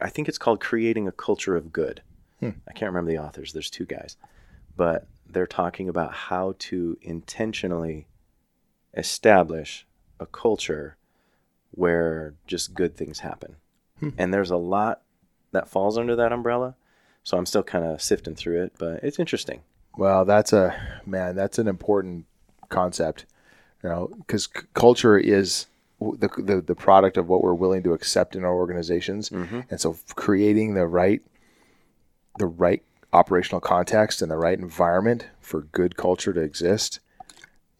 [0.00, 2.02] I think it's called "Creating a Culture of Good."
[2.42, 2.50] Hmm.
[2.68, 3.52] I can't remember the authors.
[3.52, 4.16] There's two guys,
[4.76, 8.06] but they're talking about how to intentionally
[8.96, 9.86] establish
[10.20, 10.96] a culture
[11.70, 13.56] where just good things happen.
[14.00, 14.10] Hmm.
[14.18, 15.02] And there's a lot
[15.52, 16.74] that falls under that umbrella.
[17.24, 19.62] So I'm still kind of sifting through it, but it's interesting.
[19.96, 20.74] well, that's a
[21.06, 21.36] man.
[21.36, 22.26] That's an important
[22.68, 23.26] concept.
[23.82, 25.66] You know, because c- culture is
[26.00, 29.60] the, the the product of what we're willing to accept in our organizations, Mm-hmm.
[29.70, 31.22] and so creating the right
[32.38, 32.82] the right
[33.12, 37.00] operational context and the right environment for good culture to exist.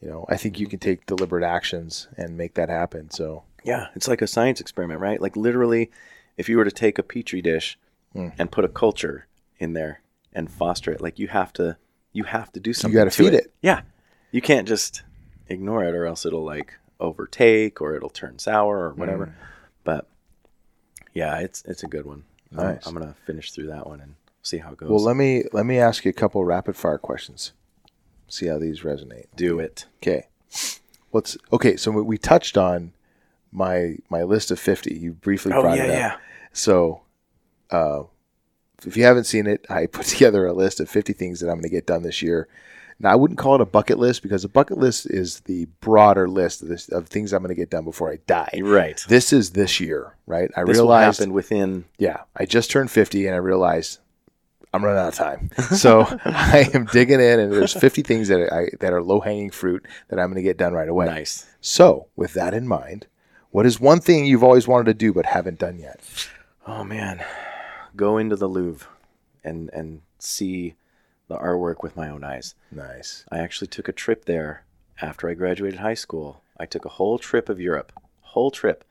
[0.00, 3.10] You know, I think you can take deliberate actions and make that happen.
[3.10, 5.20] So Yeah, it's like a science experiment, right?
[5.20, 5.90] Like literally,
[6.36, 7.78] if you were to take a petri dish
[8.12, 8.28] Hmm.
[8.38, 9.26] and put a culture
[9.58, 10.02] in there
[10.34, 11.76] and foster it, like you have to,
[12.12, 12.92] you have to do something.
[12.92, 13.52] You gotta feed it.
[13.62, 13.82] Yeah,
[14.32, 15.02] you can't just
[15.48, 19.26] ignore it, or else it'll like overtake, or it'll turn sour, or whatever.
[19.26, 19.32] Hmm.
[19.84, 20.06] But
[21.14, 22.24] yeah, it's it's a good one.
[22.58, 22.86] I'm- Nice.
[22.86, 24.90] I'm, gonna finish through that one and see how it goes.
[24.90, 27.52] Well, let me let me ask you a couple rapid fire questions.
[28.28, 29.27] See how these resonate.
[29.36, 29.86] do it.
[30.02, 30.28] Okay.
[31.10, 31.77] What's okay?
[31.77, 32.93] So we- we touched on
[33.51, 34.94] my my list of fifty.
[34.94, 35.97] You briefly Oh brought yeah, it up.
[35.97, 36.16] yeah.
[36.55, 37.02] So,
[37.70, 38.05] uh,
[38.86, 41.56] if you haven't seen it, I put together a list of fifty things that I'm
[41.56, 42.48] going to get done this year.
[42.98, 46.28] Now, I wouldn't call it a bucket list because a bucket list is the broader
[46.28, 48.60] list of, this, of things I'm going to get done before I die.
[48.62, 49.02] Right.
[49.09, 50.51] This is this year, right?
[50.56, 51.85] I This will realized happen within.
[51.98, 53.98] yeah, I just turned 50 and I realized
[54.72, 55.50] I'm running out of time.
[55.76, 59.86] So I am digging in and there's 50 things that I that are low-hanging fruit
[60.08, 61.06] that I'm going to get done right away.
[61.06, 61.46] Nice.
[61.60, 63.06] So, with that in mind,
[63.50, 66.00] what is one thing you've always wanted to do but haven't done yet?
[66.66, 67.24] Oh man,
[67.94, 68.88] go into the Louvre
[69.44, 70.74] and and see
[71.28, 72.54] the artwork with my own eyes.
[72.70, 73.24] Nice.
[73.30, 74.64] I actually took a trip there
[75.00, 76.42] after I graduated high school.
[76.58, 78.84] I took a whole trip of Europe, whole trip,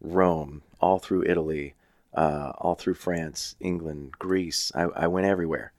[0.00, 1.74] Rome, all through Italy,
[2.16, 4.72] uh, all through France, England, Greece.
[4.74, 5.72] I, I went everywhere.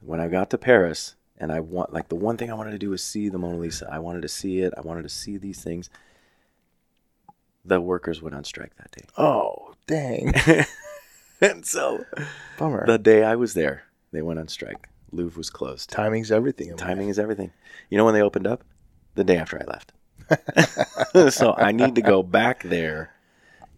[0.00, 2.78] When I got to Paris, and I want like the one thing I wanted to
[2.78, 3.88] do was see the Mona Lisa.
[3.90, 4.72] I wanted to see it.
[4.76, 5.88] I wanted to see these things.
[7.64, 10.32] The workers went on strike that day, Oh, dang.
[11.40, 12.04] and so
[12.58, 12.86] Bummer.
[12.86, 14.88] the day I was there, they went on strike.
[15.10, 15.90] Louvre was closed.
[15.90, 16.68] Timing's everything.
[16.68, 16.80] in life.
[16.80, 17.50] Timing is everything.
[17.90, 18.62] You know when they opened up?
[19.16, 19.92] The day after I left.
[21.34, 23.10] so I need to go back there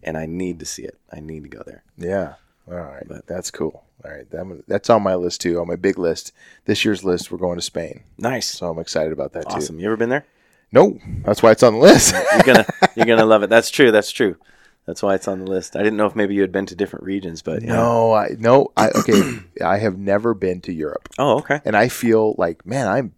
[0.03, 0.97] and I need to see it.
[1.11, 1.83] I need to go there.
[1.97, 2.33] Yeah.
[2.67, 3.03] All right.
[3.07, 3.83] But- that's cool.
[4.05, 4.29] All right.
[4.31, 5.59] That, that's on my list too.
[5.59, 6.31] On my big list.
[6.65, 8.03] This year's list, we're going to Spain.
[8.17, 8.47] Nice.
[8.49, 9.55] So I'm excited about that too.
[9.57, 9.79] Awesome.
[9.79, 10.25] You ever been there?
[10.71, 12.13] No, that's why it's on the list.
[12.33, 12.65] You're gonna
[12.95, 13.49] you're gonna love it.
[13.49, 13.91] That's true.
[13.91, 14.35] That's true.
[14.85, 15.75] That's why it's on the list.
[15.75, 17.73] I didn't know if maybe you had been to different regions, but yeah.
[17.73, 18.71] no, I no.
[18.77, 19.39] I okay.
[19.65, 21.59] I have never been to Europe, Oh, okay.
[21.65, 23.13] and I feel like man, I'm.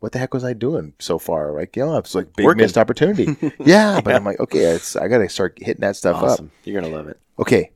[0.00, 1.52] What the heck was I doing so far?
[1.52, 2.62] Like you know, it's like big Working.
[2.62, 3.36] missed opportunity.
[3.58, 6.22] yeah, but I'm like, okay, it's I got to start hitting that stuff up.
[6.22, 6.50] Awesome.
[6.64, 7.18] You're gonna love it.
[7.38, 7.70] Okay.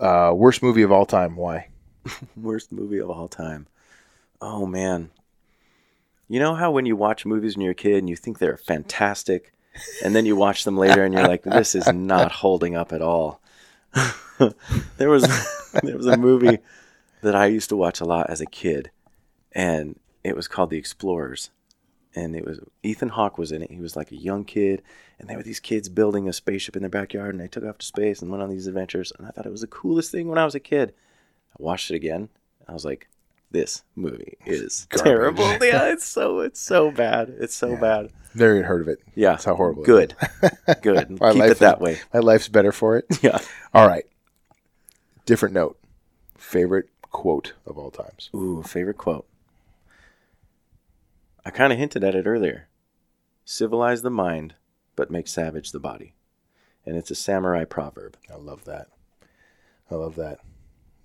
[0.00, 1.36] Uh, worst movie of all time.
[1.36, 1.68] Why?
[2.36, 3.68] Worst movie of all time.
[4.40, 5.10] Oh man.
[6.28, 8.56] You know how when you watch movies when you're a kid and you think they're
[8.56, 9.52] fantastic,
[10.04, 13.02] and then you watch them later and you're like, this is not holding up at
[13.02, 13.40] all.
[14.96, 15.22] there was
[15.84, 16.58] there was a movie
[17.20, 18.90] that I used to watch a lot as a kid,
[19.52, 21.50] and it was called The Explorers.
[22.14, 23.70] And it was Ethan Hawke was in it.
[23.70, 24.82] He was like a young kid,
[25.18, 27.78] and they were these kids building a spaceship in their backyard, and they took off
[27.78, 29.14] to space and went on these adventures.
[29.18, 30.92] And I thought it was the coolest thing when I was a kid.
[31.58, 32.28] I watched it again.
[32.68, 33.08] I was like,
[33.50, 35.04] this movie is Garbage.
[35.04, 35.44] terrible.
[35.66, 37.34] yeah, it's so it's so bad.
[37.38, 37.80] It's so Yeah.
[37.80, 38.10] bad.
[38.34, 38.98] Never heard of it.
[39.14, 39.82] Yeah, That's how horrible.
[39.82, 40.14] it Good,
[40.82, 41.18] good.
[41.18, 41.98] My Keep life it is- that way.
[42.12, 43.06] My life's better for it.
[43.22, 43.38] Yeah.
[43.72, 44.04] All right.
[45.24, 45.78] Different note.
[46.36, 48.28] Favorite quote of all times.
[48.34, 49.26] Ooh, favorite quote.
[51.44, 52.68] I kind of hinted at it earlier.
[53.44, 54.54] Civilize the mind,
[54.96, 56.14] but make savage the body.
[56.86, 58.16] And it's a samurai proverb.
[58.32, 58.88] I love that.
[59.90, 60.38] I love that.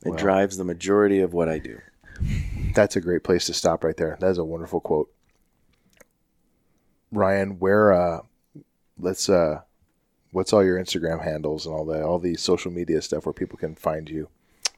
[0.06, 0.16] It Wow.
[0.18, 1.80] drives the majority of what I do.
[2.74, 4.18] That's a great place to stop right there.
[4.20, 5.12] That is a wonderful quote.
[7.12, 8.22] Ryan, where uh
[8.98, 9.62] let's uh
[10.32, 13.58] what's all your Instagram handles and all that all the social media stuff where people
[13.58, 14.30] can find you?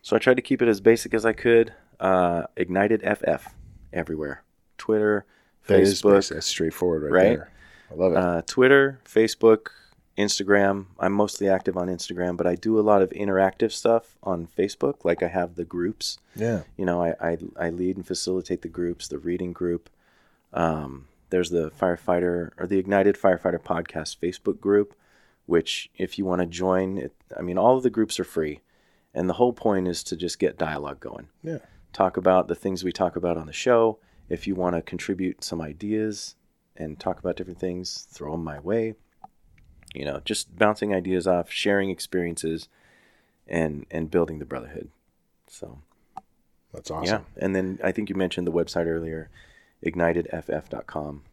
[0.02, 1.74] So I tried to keep it as basic as I could.
[2.00, 3.54] Uh, Ignited FF
[3.92, 4.44] everywhere.
[4.78, 5.26] Twitter,
[5.68, 6.30] That Facebook.
[6.30, 7.38] That's straightforward right, right?
[7.38, 7.52] there.
[7.92, 8.18] I love it.
[8.18, 9.70] uh, Twitter, Facebook,
[10.18, 10.88] Instagram.
[11.00, 15.06] I'm mostly active on Instagram, but I do a lot of interactive stuff on Facebook.
[15.06, 16.20] Like I have the groups.
[16.36, 16.64] yeah.
[16.78, 19.90] You know, I, I, I lead and facilitate the groups, the reading group.
[20.54, 24.96] Um, there's the firefighter or the Ignited Firefighter Podcast Facebook group,
[25.46, 28.62] which if you want to join, it, I mean, all of the groups are free.
[29.14, 31.30] And the whole point is to just get dialogue going.
[31.44, 31.60] Yeah.
[31.94, 34.00] Talk about the things we talk about on the show.
[34.30, 36.36] If you want to contribute some ideas
[36.76, 38.96] and talk about different things, throw them my way.
[39.94, 42.68] You know, just bouncing ideas off, sharing experiences,
[43.48, 44.90] and and building the brotherhood.
[45.48, 45.80] So
[46.74, 47.06] That's awesome.
[47.38, 49.30] yeah, and then I think you mentioned the website earlier,
[49.84, 51.24] ignitedff.com.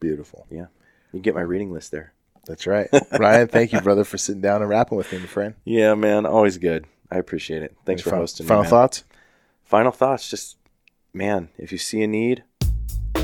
[0.00, 0.46] Beautiful.
[0.50, 0.66] Yeah,
[1.12, 2.12] you get my reading list there.
[2.46, 2.88] That's right.
[3.18, 5.54] Ryan, thank you, brother, for sitting down and rapping with me, my friend.
[5.64, 6.86] Yeah, man, always good.
[7.10, 7.74] I appreciate it.
[7.84, 8.44] Thanks Any for fin- hosting.
[8.46, 8.70] me, Final man.
[8.70, 9.04] thoughts?
[9.64, 10.28] Final thoughts.
[10.30, 10.56] Just
[11.16, 12.44] man, if you see a need,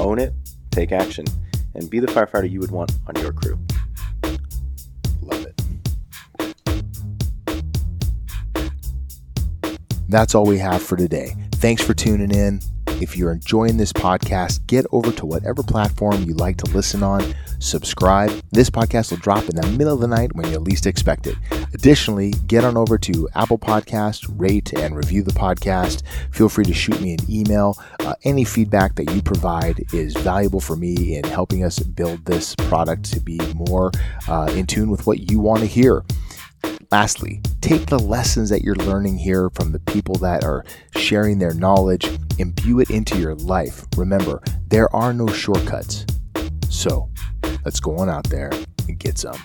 [0.01, 0.33] own it,
[0.71, 1.27] take action,
[1.75, 3.59] and be the firefighter you would want on your crew.
[5.21, 5.61] Love it.
[10.09, 11.37] That's all we have for today.
[11.53, 12.61] Thanks for tuning in.
[13.01, 17.35] If you're enjoying this podcast, get over to whatever platform you like to listen on,
[17.59, 18.31] subscribe.
[18.53, 21.37] This podcast will drop in the middle of the night when you least expect it.
[21.75, 26.03] Additionally, get on over to Apple Podcast, rate and review the podcast.
[26.31, 27.79] Feel free to shoot me an email.
[28.01, 32.55] Uh, any feedback that you provide is valuable for me in helping us build this
[32.57, 33.91] product to be more
[34.29, 36.05] uh, in tune with what you want to hear.
[36.91, 40.65] Lastly, take the lessons that you're learning here from the people that are
[40.97, 42.07] sharing their knowledge,
[42.39, 43.87] imbue it into your life.
[43.97, 46.05] Remember, there are no shortcuts.
[46.69, 47.09] So,
[47.65, 48.51] let's go on out there
[48.89, 49.41] and get some.